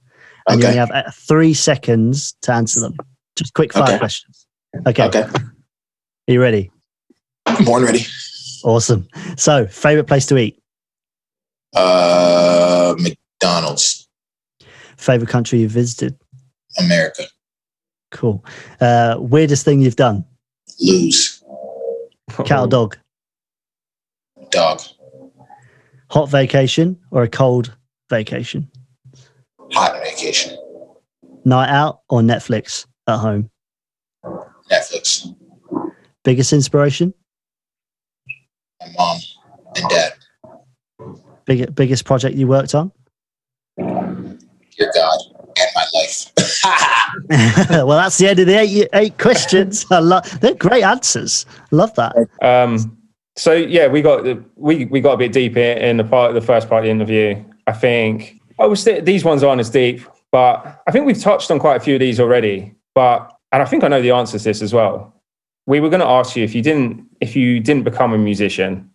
and 0.48 0.56
okay. 0.56 0.62
you 0.62 0.66
only 0.68 0.78
have 0.78 0.90
uh, 0.90 1.10
three 1.12 1.54
seconds 1.54 2.34
to 2.42 2.52
answer 2.52 2.80
them. 2.80 2.96
Just 3.36 3.54
quick 3.54 3.72
fire 3.72 3.84
okay. 3.84 3.98
questions. 3.98 4.46
Okay. 4.86 5.04
Okay. 5.04 5.22
Are 5.22 6.32
you 6.32 6.40
ready? 6.40 6.70
Born 7.64 7.84
ready. 7.84 8.06
Awesome. 8.64 9.06
So, 9.36 9.66
favorite 9.66 10.06
place 10.06 10.26
to 10.26 10.38
eat? 10.38 10.58
Uh, 11.74 12.94
McDonald's. 12.98 14.08
Favorite 14.96 15.28
country 15.30 15.60
you've 15.60 15.72
visited? 15.72 16.16
America. 16.78 17.24
Cool. 18.10 18.44
Uh, 18.80 19.16
weirdest 19.18 19.64
thing 19.64 19.80
you've 19.80 19.96
done? 19.96 20.24
Lose. 20.80 21.42
Cat 22.44 22.60
or 22.60 22.66
dog? 22.66 22.96
Dog. 24.50 24.80
Hot 26.10 26.30
vacation 26.30 26.98
or 27.10 27.24
a 27.24 27.28
cold 27.28 27.76
vacation? 28.08 28.68
Hot 29.72 30.00
vacation. 30.02 30.56
Night 31.44 31.68
out 31.68 32.02
or 32.08 32.20
Netflix 32.20 32.86
at 33.08 33.18
home? 33.18 33.50
Netflix. 34.70 35.34
Biggest 36.22 36.52
inspiration? 36.52 37.12
My 38.80 38.86
mom 38.96 39.18
and 39.76 39.88
dad. 39.90 40.12
Big, 41.46 41.74
biggest 41.74 42.04
project 42.04 42.36
you 42.36 42.46
worked 42.46 42.74
on? 42.74 42.92
Dear 43.76 44.90
God 44.94 45.18
and 45.56 45.68
my 45.74 45.84
life. 45.94 46.32
well, 47.86 47.88
that's 47.88 48.18
the 48.18 48.28
end 48.28 48.40
of 48.40 48.46
the 48.46 48.58
eight, 48.58 48.88
eight 48.92 49.18
questions. 49.18 49.86
I 49.90 49.98
love, 49.98 50.40
they're 50.40 50.54
great 50.54 50.82
answers. 50.82 51.46
Love 51.70 51.94
that. 51.94 52.14
Um, 52.42 52.98
so 53.36 53.52
yeah, 53.52 53.88
we 53.88 54.00
got 54.00 54.24
we 54.56 54.84
we 54.86 55.00
got 55.00 55.14
a 55.14 55.16
bit 55.16 55.32
deep 55.32 55.56
in 55.56 55.96
the 55.96 56.04
part 56.04 56.34
the 56.34 56.40
first 56.40 56.68
part 56.68 56.80
of 56.80 56.84
the 56.84 56.90
interview. 56.90 57.42
I 57.66 57.72
think 57.72 58.40
I 58.60 58.66
was 58.66 58.84
these 58.84 59.24
ones 59.24 59.42
aren't 59.42 59.60
as 59.60 59.70
deep, 59.70 60.02
but 60.30 60.82
I 60.86 60.92
think 60.92 61.06
we've 61.06 61.20
touched 61.20 61.50
on 61.50 61.58
quite 61.58 61.76
a 61.76 61.80
few 61.80 61.94
of 61.94 62.00
these 62.00 62.20
already. 62.20 62.74
But 62.94 63.32
and 63.50 63.62
I 63.62 63.66
think 63.66 63.82
I 63.82 63.88
know 63.88 64.00
the 64.00 64.12
answer 64.12 64.38
to 64.38 64.44
this 64.44 64.62
as 64.62 64.72
well. 64.72 65.12
We 65.66 65.80
were 65.80 65.88
going 65.88 66.00
to 66.00 66.06
ask 66.06 66.36
you 66.36 66.44
if 66.44 66.54
you 66.54 66.62
didn't 66.62 67.06
if 67.20 67.34
you 67.34 67.58
didn't 67.58 67.82
become 67.82 68.12
a 68.12 68.18
musician, 68.18 68.88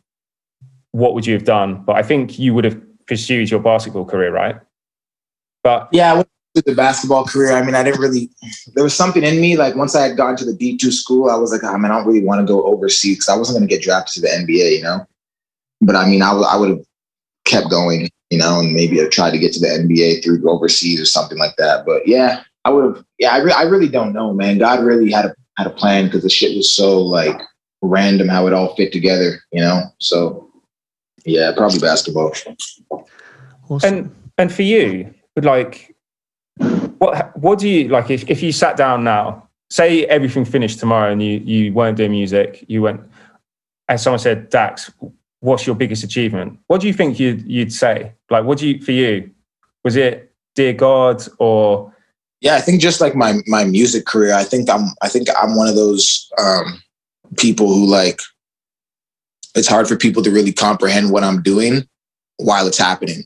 what 0.91 1.13
would 1.13 1.25
you 1.25 1.33
have 1.33 1.45
done? 1.45 1.83
But 1.83 1.95
I 1.95 2.03
think 2.03 2.39
you 2.39 2.53
would 2.53 2.65
have 2.65 2.79
pursued 3.07 3.49
your 3.49 3.59
basketball 3.59 4.05
career, 4.05 4.31
right? 4.31 4.55
But 5.63 5.89
yeah, 5.91 6.23
with 6.55 6.65
the 6.65 6.75
basketball 6.75 7.25
career, 7.25 7.53
I 7.53 7.63
mean, 7.63 7.75
I 7.75 7.83
didn't 7.83 7.99
really. 7.99 8.29
There 8.75 8.83
was 8.83 8.95
something 8.95 9.23
in 9.23 9.39
me. 9.39 9.57
Like 9.57 9.75
once 9.75 9.95
I 9.95 10.07
had 10.07 10.17
gone 10.17 10.35
to 10.37 10.45
the 10.45 10.53
D 10.53 10.77
two 10.77 10.91
school, 10.91 11.29
I 11.29 11.35
was 11.35 11.51
like, 11.51 11.63
ah, 11.63 11.73
I 11.73 11.77
mean, 11.77 11.91
I 11.91 11.97
don't 11.97 12.07
really 12.07 12.23
want 12.23 12.41
to 12.41 12.51
go 12.51 12.63
overseas 12.63 13.17
because 13.17 13.29
I 13.29 13.37
wasn't 13.37 13.59
going 13.59 13.67
to 13.67 13.75
get 13.75 13.83
drafted 13.83 14.21
to 14.23 14.29
the 14.29 14.35
NBA, 14.35 14.77
you 14.77 14.83
know. 14.83 15.05
But 15.81 15.95
I 15.95 16.07
mean, 16.07 16.21
I, 16.21 16.29
w- 16.29 16.47
I 16.47 16.57
would 16.57 16.69
have 16.69 16.85
kept 17.45 17.69
going, 17.69 18.09
you 18.29 18.37
know, 18.37 18.59
and 18.59 18.73
maybe 18.73 18.99
have 18.99 19.11
tried 19.11 19.31
to 19.31 19.39
get 19.39 19.53
to 19.53 19.59
the 19.59 19.67
NBA 19.67 20.23
through 20.23 20.49
overseas 20.49 20.99
or 20.99 21.05
something 21.05 21.37
like 21.37 21.55
that. 21.57 21.85
But 21.85 22.07
yeah, 22.07 22.43
I 22.65 22.71
would 22.71 22.95
have. 22.95 23.05
Yeah, 23.17 23.33
I, 23.33 23.37
re- 23.37 23.53
I 23.53 23.63
really 23.63 23.89
don't 23.89 24.13
know, 24.13 24.33
man. 24.33 24.57
God 24.57 24.83
really 24.83 25.11
had 25.11 25.25
a 25.25 25.35
had 25.57 25.67
a 25.67 25.71
plan 25.71 26.05
because 26.05 26.23
the 26.23 26.29
shit 26.29 26.55
was 26.55 26.73
so 26.73 27.01
like 27.01 27.39
random 27.81 28.27
how 28.27 28.47
it 28.47 28.53
all 28.53 28.75
fit 28.75 28.91
together, 28.91 29.41
you 29.51 29.61
know. 29.61 29.83
So 29.99 30.48
yeah, 31.25 31.51
probably 31.55 31.79
basketball. 31.79 32.33
Awesome. 33.69 33.93
And 33.93 34.15
and 34.37 34.53
for 34.53 34.63
you, 34.63 35.13
like 35.35 35.95
what 36.99 37.37
what 37.37 37.59
do 37.59 37.67
you 37.67 37.87
like 37.87 38.09
if, 38.09 38.29
if 38.29 38.43
you 38.43 38.51
sat 38.51 38.77
down 38.77 39.03
now, 39.03 39.47
say 39.69 40.05
everything 40.05 40.45
finished 40.45 40.79
tomorrow 40.79 41.11
and 41.11 41.21
you 41.21 41.39
you 41.39 41.73
weren't 41.73 41.97
doing 41.97 42.11
music, 42.11 42.65
you 42.67 42.81
went 42.81 43.01
and 43.87 43.99
someone 43.99 44.19
said, 44.19 44.49
Dax, 44.49 44.91
what's 45.39 45.65
your 45.65 45.75
biggest 45.75 46.03
achievement? 46.03 46.59
What 46.67 46.81
do 46.81 46.87
you 46.87 46.93
think 46.93 47.19
you'd 47.19 47.43
you'd 47.43 47.73
say? 47.73 48.13
Like 48.29 48.45
what 48.45 48.57
do 48.57 48.67
you 48.67 48.81
for 48.81 48.91
you? 48.91 49.31
Was 49.83 49.95
it 49.95 50.31
Dear 50.55 50.73
God 50.73 51.23
or 51.37 51.93
yeah, 52.41 52.55
I 52.55 52.61
think 52.61 52.81
just 52.81 53.01
like 53.01 53.15
my 53.15 53.39
my 53.47 53.63
music 53.65 54.05
career, 54.05 54.33
I 54.33 54.43
think 54.43 54.69
I'm 54.69 54.89
I 55.01 55.09
think 55.09 55.27
I'm 55.41 55.55
one 55.55 55.67
of 55.67 55.75
those 55.75 56.29
um 56.37 56.81
people 57.37 57.67
who 57.67 57.85
like 57.85 58.21
it's 59.55 59.67
hard 59.67 59.87
for 59.87 59.95
people 59.95 60.23
to 60.23 60.31
really 60.31 60.53
comprehend 60.53 61.11
what 61.11 61.23
I'm 61.23 61.41
doing 61.41 61.87
while 62.37 62.67
it's 62.67 62.77
happening 62.77 63.23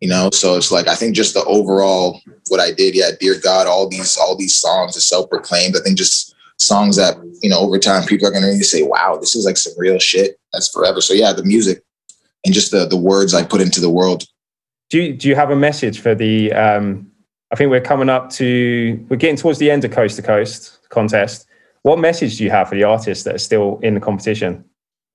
you 0.00 0.08
know? 0.08 0.30
So 0.32 0.56
it's 0.56 0.70
like 0.70 0.88
i 0.88 0.94
think 0.94 1.14
just 1.14 1.34
the 1.34 1.44
overall 1.44 2.20
what 2.48 2.60
i 2.60 2.72
did 2.72 2.94
yeah 2.94 3.10
dear 3.20 3.38
god 3.42 3.66
all 3.66 3.88
these 3.88 4.16
all 4.16 4.36
these 4.36 4.56
songs 4.56 4.96
are 4.96 5.00
self-proclaimed. 5.00 5.76
I 5.76 5.80
think 5.80 5.98
just 5.98 6.34
songs 6.58 6.96
that 6.96 7.16
you 7.42 7.48
know 7.50 7.60
over 7.60 7.78
time 7.78 8.04
people 8.04 8.26
are 8.26 8.32
to 8.32 8.38
really 8.38 8.62
say 8.62 8.82
wow 8.82 9.16
this 9.16 9.36
is 9.36 9.44
like 9.44 9.56
some 9.56 9.72
real 9.76 9.98
shit. 9.98 10.38
That's 10.52 10.68
forever. 10.68 11.00
So 11.00 11.14
yeah 11.14 11.32
the 11.32 11.44
music 11.44 11.82
and 12.44 12.54
just 12.54 12.70
the 12.70 12.86
the 12.86 12.96
words 12.96 13.34
i 13.34 13.42
put 13.44 13.60
into 13.60 13.80
the 13.80 13.90
world. 13.90 14.24
Do 14.90 15.02
you 15.02 15.14
do 15.14 15.28
you 15.28 15.34
have 15.34 15.50
a 15.50 15.56
message 15.56 16.00
for 16.00 16.14
the 16.14 16.52
um 16.52 17.10
i 17.50 17.56
think 17.56 17.70
we're 17.70 17.80
coming 17.80 18.08
up 18.08 18.30
to 18.30 19.04
we're 19.08 19.16
getting 19.16 19.36
towards 19.36 19.58
the 19.58 19.70
end 19.70 19.84
of 19.84 19.90
coast 19.90 20.16
to 20.16 20.22
coast 20.22 20.78
contest. 20.88 21.46
What 21.82 21.98
message 21.98 22.38
do 22.38 22.44
you 22.44 22.50
have 22.50 22.68
for 22.68 22.74
the 22.74 22.84
artists 22.84 23.24
that 23.24 23.34
are 23.34 23.38
still 23.38 23.78
in 23.82 23.94
the 23.94 24.00
competition 24.00 24.64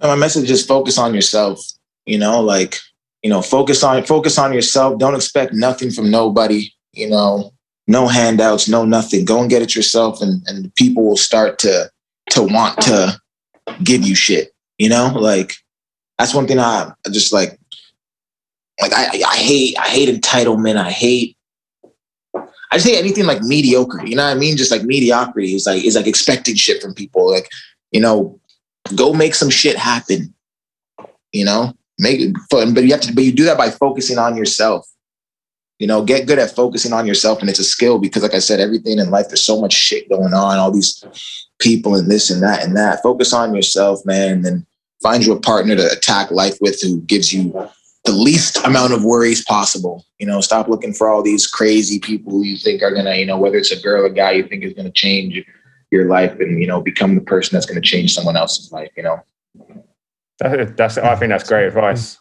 my 0.03 0.15
message 0.15 0.49
is 0.51 0.65
focus 0.65 0.97
on 0.97 1.13
yourself 1.13 1.59
you 2.05 2.17
know 2.17 2.41
like 2.41 2.77
you 3.21 3.29
know 3.29 3.41
focus 3.41 3.83
on 3.83 4.03
focus 4.03 4.37
on 4.37 4.53
yourself 4.53 4.97
don't 4.99 5.15
expect 5.15 5.53
nothing 5.53 5.89
from 5.89 6.11
nobody 6.11 6.69
you 6.93 7.09
know 7.09 7.51
no 7.87 8.07
handouts 8.07 8.67
no 8.67 8.85
nothing 8.85 9.25
go 9.25 9.41
and 9.41 9.49
get 9.49 9.61
it 9.61 9.75
yourself 9.75 10.21
and 10.21 10.41
and 10.47 10.73
people 10.75 11.03
will 11.03 11.17
start 11.17 11.57
to 11.59 11.89
to 12.29 12.43
want 12.43 12.79
to 12.81 13.19
give 13.83 14.05
you 14.05 14.15
shit 14.15 14.53
you 14.77 14.89
know 14.89 15.07
like 15.15 15.53
that's 16.17 16.33
one 16.33 16.47
thing 16.47 16.59
i 16.59 16.91
just 17.11 17.33
like 17.33 17.57
like 18.81 18.93
i 18.93 19.21
i 19.27 19.37
hate 19.37 19.77
i 19.79 19.87
hate 19.87 20.09
entitlement 20.09 20.77
i 20.77 20.91
hate 20.91 21.37
I 22.71 22.77
just 22.77 22.87
hate 22.87 22.97
anything 22.97 23.27
like 23.27 23.43
mediocre. 23.43 24.03
You 24.03 24.15
know 24.15 24.25
what 24.25 24.35
I 24.35 24.39
mean? 24.39 24.57
Just 24.57 24.71
like 24.71 24.81
mediocrity 24.81 25.53
is 25.53 25.67
like 25.67 25.85
is 25.85 25.95
like 25.95 26.07
expecting 26.07 26.55
shit 26.55 26.81
from 26.81 26.95
people. 26.95 27.29
Like, 27.29 27.47
you 27.91 28.01
know, 28.01 28.39
go 28.95 29.13
make 29.13 29.35
some 29.35 29.49
shit 29.49 29.77
happen. 29.77 30.33
You 31.31 31.45
know, 31.45 31.73
make 31.97 32.19
it 32.19 32.35
fun, 32.51 32.73
but 32.73 32.83
you 32.83 32.91
have 32.91 33.01
to, 33.01 33.13
but 33.13 33.23
you 33.23 33.31
do 33.31 33.45
that 33.45 33.57
by 33.57 33.69
focusing 33.69 34.17
on 34.17 34.37
yourself. 34.37 34.87
You 35.79 35.87
know, 35.87 36.03
get 36.03 36.27
good 36.27 36.39
at 36.39 36.55
focusing 36.55 36.93
on 36.93 37.07
yourself, 37.07 37.41
and 37.41 37.49
it's 37.49 37.59
a 37.59 37.63
skill 37.63 37.97
because, 37.97 38.23
like 38.23 38.35
I 38.35 38.39
said, 38.39 38.59
everything 38.59 38.99
in 38.99 39.09
life, 39.09 39.27
there's 39.27 39.43
so 39.43 39.59
much 39.59 39.73
shit 39.73 40.09
going 40.09 40.33
on, 40.33 40.57
all 40.57 40.71
these 40.71 41.03
people 41.59 41.95
and 41.95 42.09
this 42.09 42.29
and 42.29 42.43
that 42.43 42.63
and 42.63 42.77
that. 42.77 43.01
Focus 43.01 43.33
on 43.33 43.55
yourself, 43.55 44.05
man, 44.05 44.45
and 44.45 44.65
find 45.01 45.25
you 45.25 45.33
a 45.33 45.39
partner 45.39 45.75
to 45.75 45.91
attack 45.91 46.31
life 46.31 46.57
with 46.61 46.79
who 46.81 47.01
gives 47.01 47.33
you 47.33 47.51
the 48.05 48.11
least 48.11 48.63
amount 48.65 48.93
of 48.93 49.03
worries 49.03 49.43
possible. 49.43 50.05
You 50.19 50.27
know, 50.27 50.41
stop 50.41 50.67
looking 50.67 50.93
for 50.93 51.09
all 51.09 51.23
these 51.23 51.47
crazy 51.47 51.99
people 51.99 52.31
who 52.31 52.43
you 52.43 52.57
think 52.57 52.83
are 52.83 52.93
gonna, 52.93 53.15
you 53.15 53.25
know, 53.25 53.37
whether 53.37 53.57
it's 53.57 53.71
a 53.71 53.81
girl 53.81 54.05
or 54.05 54.09
guy 54.09 54.31
you 54.31 54.47
think 54.47 54.63
is 54.63 54.73
gonna 54.73 54.91
change 54.91 55.43
your 55.93 56.07
life 56.07 56.37
and 56.39 56.59
you 56.59 56.67
know 56.67 56.81
become 56.81 57.15
the 57.15 57.21
person 57.21 57.55
that's 57.55 57.65
gonna 57.65 57.79
change 57.81 58.13
someone 58.13 58.35
else's 58.35 58.71
life. 58.71 58.89
You 58.97 59.03
know. 59.03 59.23
That- 60.39 60.75
That's 60.75 60.97
I 60.97 61.15
think 61.15 61.29
that's 61.29 61.47
great 61.47 61.67
advice. 61.67 62.17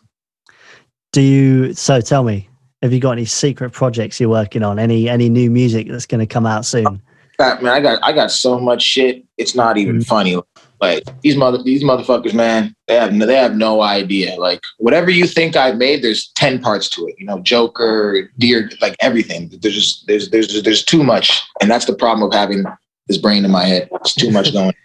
Do 1.13 1.21
you? 1.23 1.73
So 1.75 2.01
tell 2.01 2.23
me, 2.25 2.49
have 2.83 2.93
you 2.93 3.01
got 3.01 3.13
any 3.13 3.25
secret 3.25 3.71
projects 3.73 4.21
you're 4.21 4.29
working 4.31 4.63
on? 4.63 4.79
Any 4.79 5.09
any 5.09 5.29
new 5.29 5.51
music 5.51 5.89
that's 5.89 6.07
going 6.07 6.21
to 6.21 6.27
come 6.27 6.47
out 6.47 6.65
soon? 6.65 7.03
God, 7.39 7.63
man, 7.63 7.73
I 7.73 7.81
got 7.81 7.99
I 8.05 8.13
got 8.13 8.31
so 8.31 8.59
much 8.61 8.83
shit. 8.83 9.25
It's 9.39 9.55
not 9.55 9.77
even 9.79 9.99
Mhm. 9.99 10.07
funny. 10.07 10.41
Like 10.81 11.05
these 11.23 11.37
mother 11.37 11.63
these 11.63 11.83
motherfuckers, 11.85 12.35
man, 12.35 12.75
they 12.89 12.97
have 12.97 13.13
no, 13.13 13.25
they 13.27 13.37
have 13.37 13.57
no 13.57 13.83
idea. 13.83 14.35
Like 14.39 14.61
whatever 14.79 15.11
you 15.11 15.27
think 15.27 15.55
I've 15.57 15.77
made, 15.77 16.03
there's 16.03 16.29
ten 16.35 16.61
parts 16.61 16.89
to 16.91 17.07
it. 17.09 17.15
You 17.19 17.27
know, 17.27 17.39
Joker, 17.41 18.31
Dear, 18.39 18.69
like 18.81 18.97
everything. 19.01 19.51
There's 19.61 19.75
just 19.75 20.07
there's 20.07 20.31
there's 20.31 20.63
there's 20.63 20.85
too 20.85 21.03
much, 21.05 21.43
and 21.61 21.71
that's 21.71 21.85
the 21.87 21.95
problem 21.95 22.27
of 22.27 22.35
having 22.35 22.65
this 23.13 23.21
brain 23.21 23.45
in 23.45 23.51
my 23.51 23.65
head. 23.65 23.89
It's 23.93 24.15
too 24.15 24.31
much 24.31 24.53
going. 24.53 24.75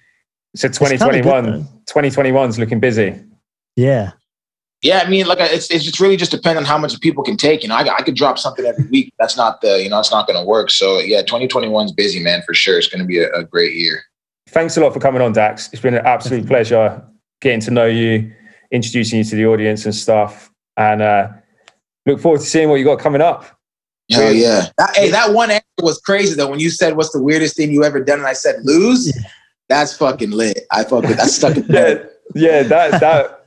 So 0.56 0.70
kinda 0.70 0.98
good, 0.98 1.24
2021, 1.24 1.46
though. 1.46 1.66
2021's 1.94 2.58
looking 2.58 2.80
busy. 2.80 3.22
Yeah, 3.76 4.14
Yeah, 4.82 5.04
I 5.06 5.10
mean, 5.10 5.28
like 5.28 5.40
it's 5.40 5.70
it's 5.70 5.84
just 5.84 6.00
really 6.00 6.18
just 6.18 6.32
depend 6.32 6.58
on 6.58 6.66
how 6.66 6.78
much 6.78 7.00
people 7.02 7.24
can 7.24 7.38
take. 7.38 7.62
You 7.64 7.70
know, 7.70 7.76
I, 7.76 7.96
I 7.96 8.02
could 8.02 8.16
drop 8.16 8.40
something 8.40 8.66
every 8.66 8.86
week. 8.92 9.14
That's 9.20 9.38
not 9.38 9.62
the 9.62 9.82
you 9.84 9.90
know, 9.90 10.00
it's 10.00 10.12
not 10.12 10.26
going 10.26 10.40
to 10.40 10.46
work. 10.46 10.72
So 10.72 11.00
yeah, 11.00 11.22
2021's 11.22 11.92
busy, 11.92 12.20
man, 12.20 12.42
for 12.44 12.54
sure. 12.54 12.78
It's 12.78 12.88
going 12.88 13.02
to 13.02 13.06
be 13.06 13.20
a, 13.20 13.32
a 13.34 13.44
great 13.44 13.74
year. 13.74 14.02
Thanks 14.50 14.78
a 14.78 14.82
lot 14.82 14.94
for 14.94 15.00
coming 15.00 15.22
on, 15.22 15.34
Dax. 15.34 15.70
It's 15.74 15.82
been 15.82 15.96
an 15.96 16.06
absolute 16.06 16.48
pleasure 16.48 17.04
getting 17.42 17.60
to 17.62 17.72
know 17.72 17.86
you, 17.86 18.34
introducing 18.72 19.18
you 19.20 19.24
to 19.26 19.36
the 19.36 19.46
audience 19.46 19.86
and 19.86 19.94
stuff. 19.94 20.52
And 20.78 21.02
uh, 21.02 21.30
look 22.06 22.20
forward 22.20 22.40
to 22.40 22.46
seeing 22.46 22.70
what 22.70 22.76
you 22.76 22.86
got 22.86 23.00
coming 23.00 23.22
up. 23.22 23.57
Hell 24.12 24.32
yeah. 24.34 24.68
That, 24.78 24.96
hey, 24.96 25.12
that 25.12 25.34
one 25.34 25.52
answer 25.52 25.66
was 25.82 26.00
crazy 26.00 26.36
though. 26.36 26.50
When 26.50 26.60
you 26.60 26.70
said 26.70 26.96
what's 26.96 27.12
the 27.12 27.22
weirdest 27.22 27.58
thing 27.58 27.72
you 27.72 27.84
ever 27.84 28.00
done, 28.04 28.20
and 28.20 28.28
I 28.28 28.34
said 28.34 28.56
lose, 28.64 29.08
Yeah. 29.16 29.24
that's 29.70 29.94
fucking 29.98 30.32
lit. 30.32 30.62
I 30.72 30.84
fucking 30.84 31.12
that's 31.18 31.36
stuck 31.36 31.58
in 31.58 31.68
my 31.68 31.74
Yeah, 31.80 32.04
yeah, 32.36 32.64
that 32.64 33.00
that 33.02 33.46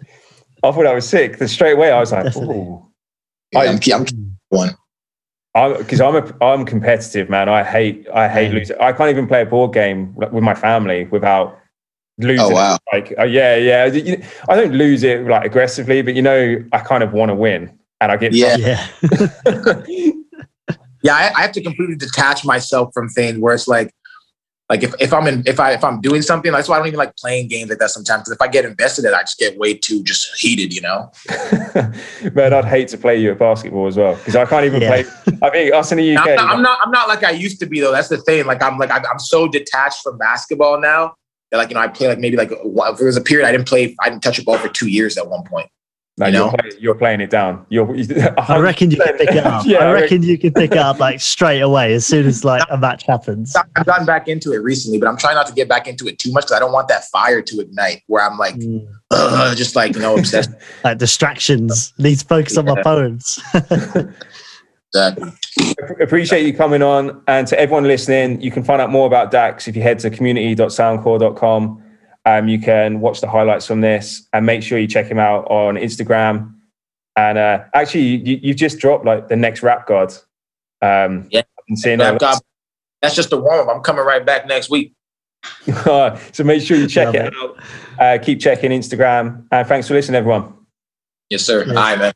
I 0.63 0.73
thought 0.73 0.87
I 0.87 0.95
was 0.95 1.09
sick. 1.09 1.39
Then 1.39 1.49
straight 1.49 1.73
away 1.73 1.91
I 1.93 2.01
was 2.01 2.13
like, 2.13 2.25
Definitely. 2.25 2.57
ooh. 2.59 2.87
Yeah, 3.53 3.61
I- 3.61 3.67
I'm, 3.69 3.79
I'm 3.95 4.37
one. 4.51 4.71
I'm 5.55 5.77
because 5.79 6.01
I'm 6.01 6.15
a 6.15 6.45
I'm 6.45 6.65
competitive, 6.65 7.29
man. 7.31 7.49
I 7.49 7.65
hate 7.65 8.07
I 8.15 8.29
hate 8.29 8.51
Mm. 8.53 8.55
losing. 8.55 8.77
I 8.81 8.93
can't 8.93 9.11
even 9.11 9.27
play 9.27 9.43
a 9.43 9.47
board 9.47 9.73
game 9.73 10.15
with 10.15 10.43
my 10.45 10.55
family 10.55 11.07
without 11.07 11.59
losing. 12.19 12.47
Oh 12.47 12.51
wow. 12.51 12.79
Like, 12.93 13.13
uh, 13.19 13.25
yeah, 13.25 13.57
yeah. 13.57 13.85
I 14.49 14.55
don't 14.57 14.75
lose 14.75 15.03
it 15.03 15.27
like 15.27 15.45
aggressively, 15.47 16.03
but 16.03 16.15
you 16.15 16.23
know, 16.23 16.63
I 16.73 16.79
kind 16.79 17.03
of 17.03 17.13
want 17.15 17.31
to 17.31 17.35
win, 17.35 17.77
and 18.01 18.13
I 18.13 18.17
get 18.19 18.33
Yeah. 18.33 18.57
yeah, 18.59 18.87
Yeah, 21.03 21.15
I, 21.15 21.33
I 21.37 21.43
have 21.43 21.53
to 21.53 21.63
completely 21.63 21.97
detach 21.97 22.45
myself 22.45 22.91
from 22.93 23.09
things 23.09 23.39
where 23.39 23.55
it's 23.55 23.67
like, 23.69 23.93
like 24.69 24.85
if, 24.85 24.95
if 25.01 25.13
I'm 25.13 25.27
in 25.27 25.43
if 25.47 25.59
I 25.59 25.73
if 25.73 25.83
I'm 25.83 26.01
doing 26.01 26.23
something, 26.23 26.53
that's 26.53 26.69
why 26.69 26.77
I 26.77 26.79
don't 26.79 26.87
even 26.87 26.99
like 26.99 27.17
playing 27.17 27.49
games 27.49 27.71
like 27.71 27.81
that 27.81 27.91
sometimes. 27.91 28.21
Because 28.23 28.33
if 28.35 28.41
I 28.41 28.47
get 28.47 28.65
invested 28.65 29.05
in 29.05 29.11
it, 29.13 29.17
I 29.17 29.23
just 29.23 29.37
get 29.39 29.59
way 29.59 29.75
too 29.75 30.03
just 30.05 30.29
heated, 30.39 30.73
you 30.73 30.81
know. 30.81 31.11
man. 32.35 32.53
I'd 32.53 32.65
hate 32.65 32.87
to 32.89 32.99
play 32.99 33.21
you 33.21 33.33
at 33.33 33.39
basketball 33.39 33.89
as 33.89 33.97
well 33.97 34.15
because 34.15 34.37
I 34.37 34.45
can't 34.45 34.65
even 34.65 34.81
Yeah. 34.83 35.03
play. 35.03 35.39
I 35.43 35.51
think 35.51 35.75
us 35.75 35.91
in 35.91 35.99
the 35.99 36.17
UK. 36.17 36.29
I'm 36.29 36.37
not, 36.37 36.51
I'm 36.51 36.63
not 36.63 36.79
I'm 36.85 36.91
not 36.93 37.09
like 37.09 37.25
I 37.25 37.31
used 37.31 37.59
to 37.61 37.67
be 37.67 37.81
though. 37.81 37.91
That's 37.93 38.09
the 38.09 38.19
thing. 38.19 38.47
Like 38.47 38.63
I'm 38.63 38.79
like 38.79 38.91
I'm 38.93 39.05
I'm 39.07 39.19
so 39.19 39.49
detached 39.49 40.03
from 40.03 40.19
basketball 40.19 40.81
now. 40.81 41.15
That 41.51 41.57
like 41.57 41.71
you 41.71 41.75
know 41.75 41.81
I 41.81 41.89
play 41.89 42.07
like 42.07 42.21
maybe 42.21 42.37
like 42.37 42.53
one- 42.63 42.95
there 42.95 43.07
was 43.07 43.17
a 43.17 43.21
period 43.23 43.49
I 43.49 43.53
didn't 43.53 43.67
play 43.67 43.97
I 44.01 44.09
didn't 44.09 44.23
touch 44.23 44.39
a 44.39 44.45
ball 44.45 44.59
for 44.59 44.69
two 44.69 44.87
years 44.89 45.19
at 45.19 45.29
one 45.29 45.43
point. 45.45 45.69
No, 46.21 46.27
you 46.27 46.33
you're, 46.35 46.45
know? 46.47 46.53
play, 46.53 46.71
you're 46.79 46.95
playing 46.95 47.21
it 47.21 47.31
down. 47.31 47.67
You're. 47.69 47.89
I 48.39 48.59
reckon 48.59 48.91
you 48.91 48.97
can 48.99 49.17
pick 49.17 49.31
it 49.31 49.45
up. 49.45 49.65
Yeah, 49.67 49.79
I 49.79 49.87
I 49.87 49.93
reckon 49.93 50.23
you 50.23 50.39
can 50.39 50.53
pick 50.53 50.73
it 50.73 50.79
up 50.79 50.99
like 51.01 51.21
straight 51.21 51.61
away 51.61 51.95
as 51.95 52.07
soon 52.07 52.27
as 52.27 52.45
like 52.45 52.63
a 52.71 52.77
match 52.79 53.05
happens. 53.07 53.57
I've 53.77 53.87
gotten 53.87 54.07
back 54.07 54.29
into 54.29 54.53
it 54.53 54.59
recently, 54.59 54.99
but 54.99 55.09
I'm 55.09 55.17
trying 55.17 55.35
not 55.35 55.47
to 55.49 55.53
get 55.55 55.69
back 55.69 55.87
into 55.89 56.07
it 56.07 56.19
too 56.19 56.31
much 56.33 56.45
because 56.45 56.57
I 56.57 56.61
don't 56.61 56.73
want 56.73 56.89
that 56.89 57.05
fire 57.05 57.43
to 57.43 57.61
ignite 57.61 58.03
where 58.07 58.25
I'm 58.25 58.39
like 58.39 58.55
Mm. 58.57 58.87
just 59.57 59.75
like 59.77 59.95
you 59.95 60.01
know 60.03 60.17
obsessed. 60.17 60.51
Like 60.85 60.99
distractions. 60.99 61.93
Need 61.99 62.19
to 62.21 62.25
focus 62.27 62.57
on 62.57 62.65
my 62.67 62.75
Yeah. 62.77 62.83
poems. 62.83 63.41
exactly. 64.95 65.33
Appreciate 66.01 66.47
you 66.47 66.53
coming 66.55 66.83
on. 66.83 67.23
And 67.27 67.47
to 67.49 67.59
everyone 67.59 67.85
listening, 67.85 68.41
you 68.41 68.51
can 68.51 68.63
find 68.65 68.81
out 68.81 68.91
more 68.91 69.07
about 69.07 69.31
Dax 69.31 69.69
if 69.69 69.77
you 69.77 69.83
head 69.83 69.99
to 70.01 70.11
community.soundcore.com. 70.11 71.83
Um, 72.27 72.49
you 72.49 72.59
can 72.61 73.01
watch 73.01 73.21
the 73.21 73.29
highlights 73.29 73.67
from 73.67 73.81
this 73.81 74.29
and 74.33 74.45
make 74.45 74.63
sure 74.63 74.79
you 74.79 74.87
check 74.87 75.07
him 75.07 75.19
out 75.19 75.51
on 75.51 75.77
Instagram. 75.77 76.55
And 77.17 77.39
uh, 77.39 77.65
actually, 77.75 78.03
you, 78.03 78.39
you've 78.43 78.57
just 78.57 78.79
dropped 78.79 79.05
like 79.05 79.29
the 79.29 79.37
next 79.37 79.63
rap 79.63 79.87
god. 79.87 80.13
Um, 80.83 81.29
Yeah. 81.31 81.41
I've 81.41 81.67
been 81.67 81.77
seeing 81.77 81.99
Rap 81.99 82.15
that. 82.15 82.21
God, 82.21 82.39
that's 83.03 83.15
just 83.15 83.31
the 83.31 83.41
warm 83.41 83.69
up. 83.69 83.75
I'm 83.75 83.83
coming 83.83 84.05
right 84.05 84.25
back 84.25 84.47
next 84.47 84.71
week. 84.71 84.95
so 85.75 86.45
make 86.45 86.63
sure 86.63 86.77
you 86.77 86.87
check 86.87 87.07
Love 87.07 87.15
it 87.15 87.35
out. 87.35 87.57
Uh, 87.99 88.19
keep 88.23 88.41
checking 88.41 88.71
Instagram. 88.71 89.47
And 89.51 89.67
thanks 89.67 89.89
for 89.89 89.95
listening, 89.95 90.17
everyone. 90.17 90.55
Yes, 91.31 91.43
sir. 91.43 91.65
Yeah. 91.65 91.71
All 91.71 91.77
right, 91.77 91.99
man. 91.99 92.13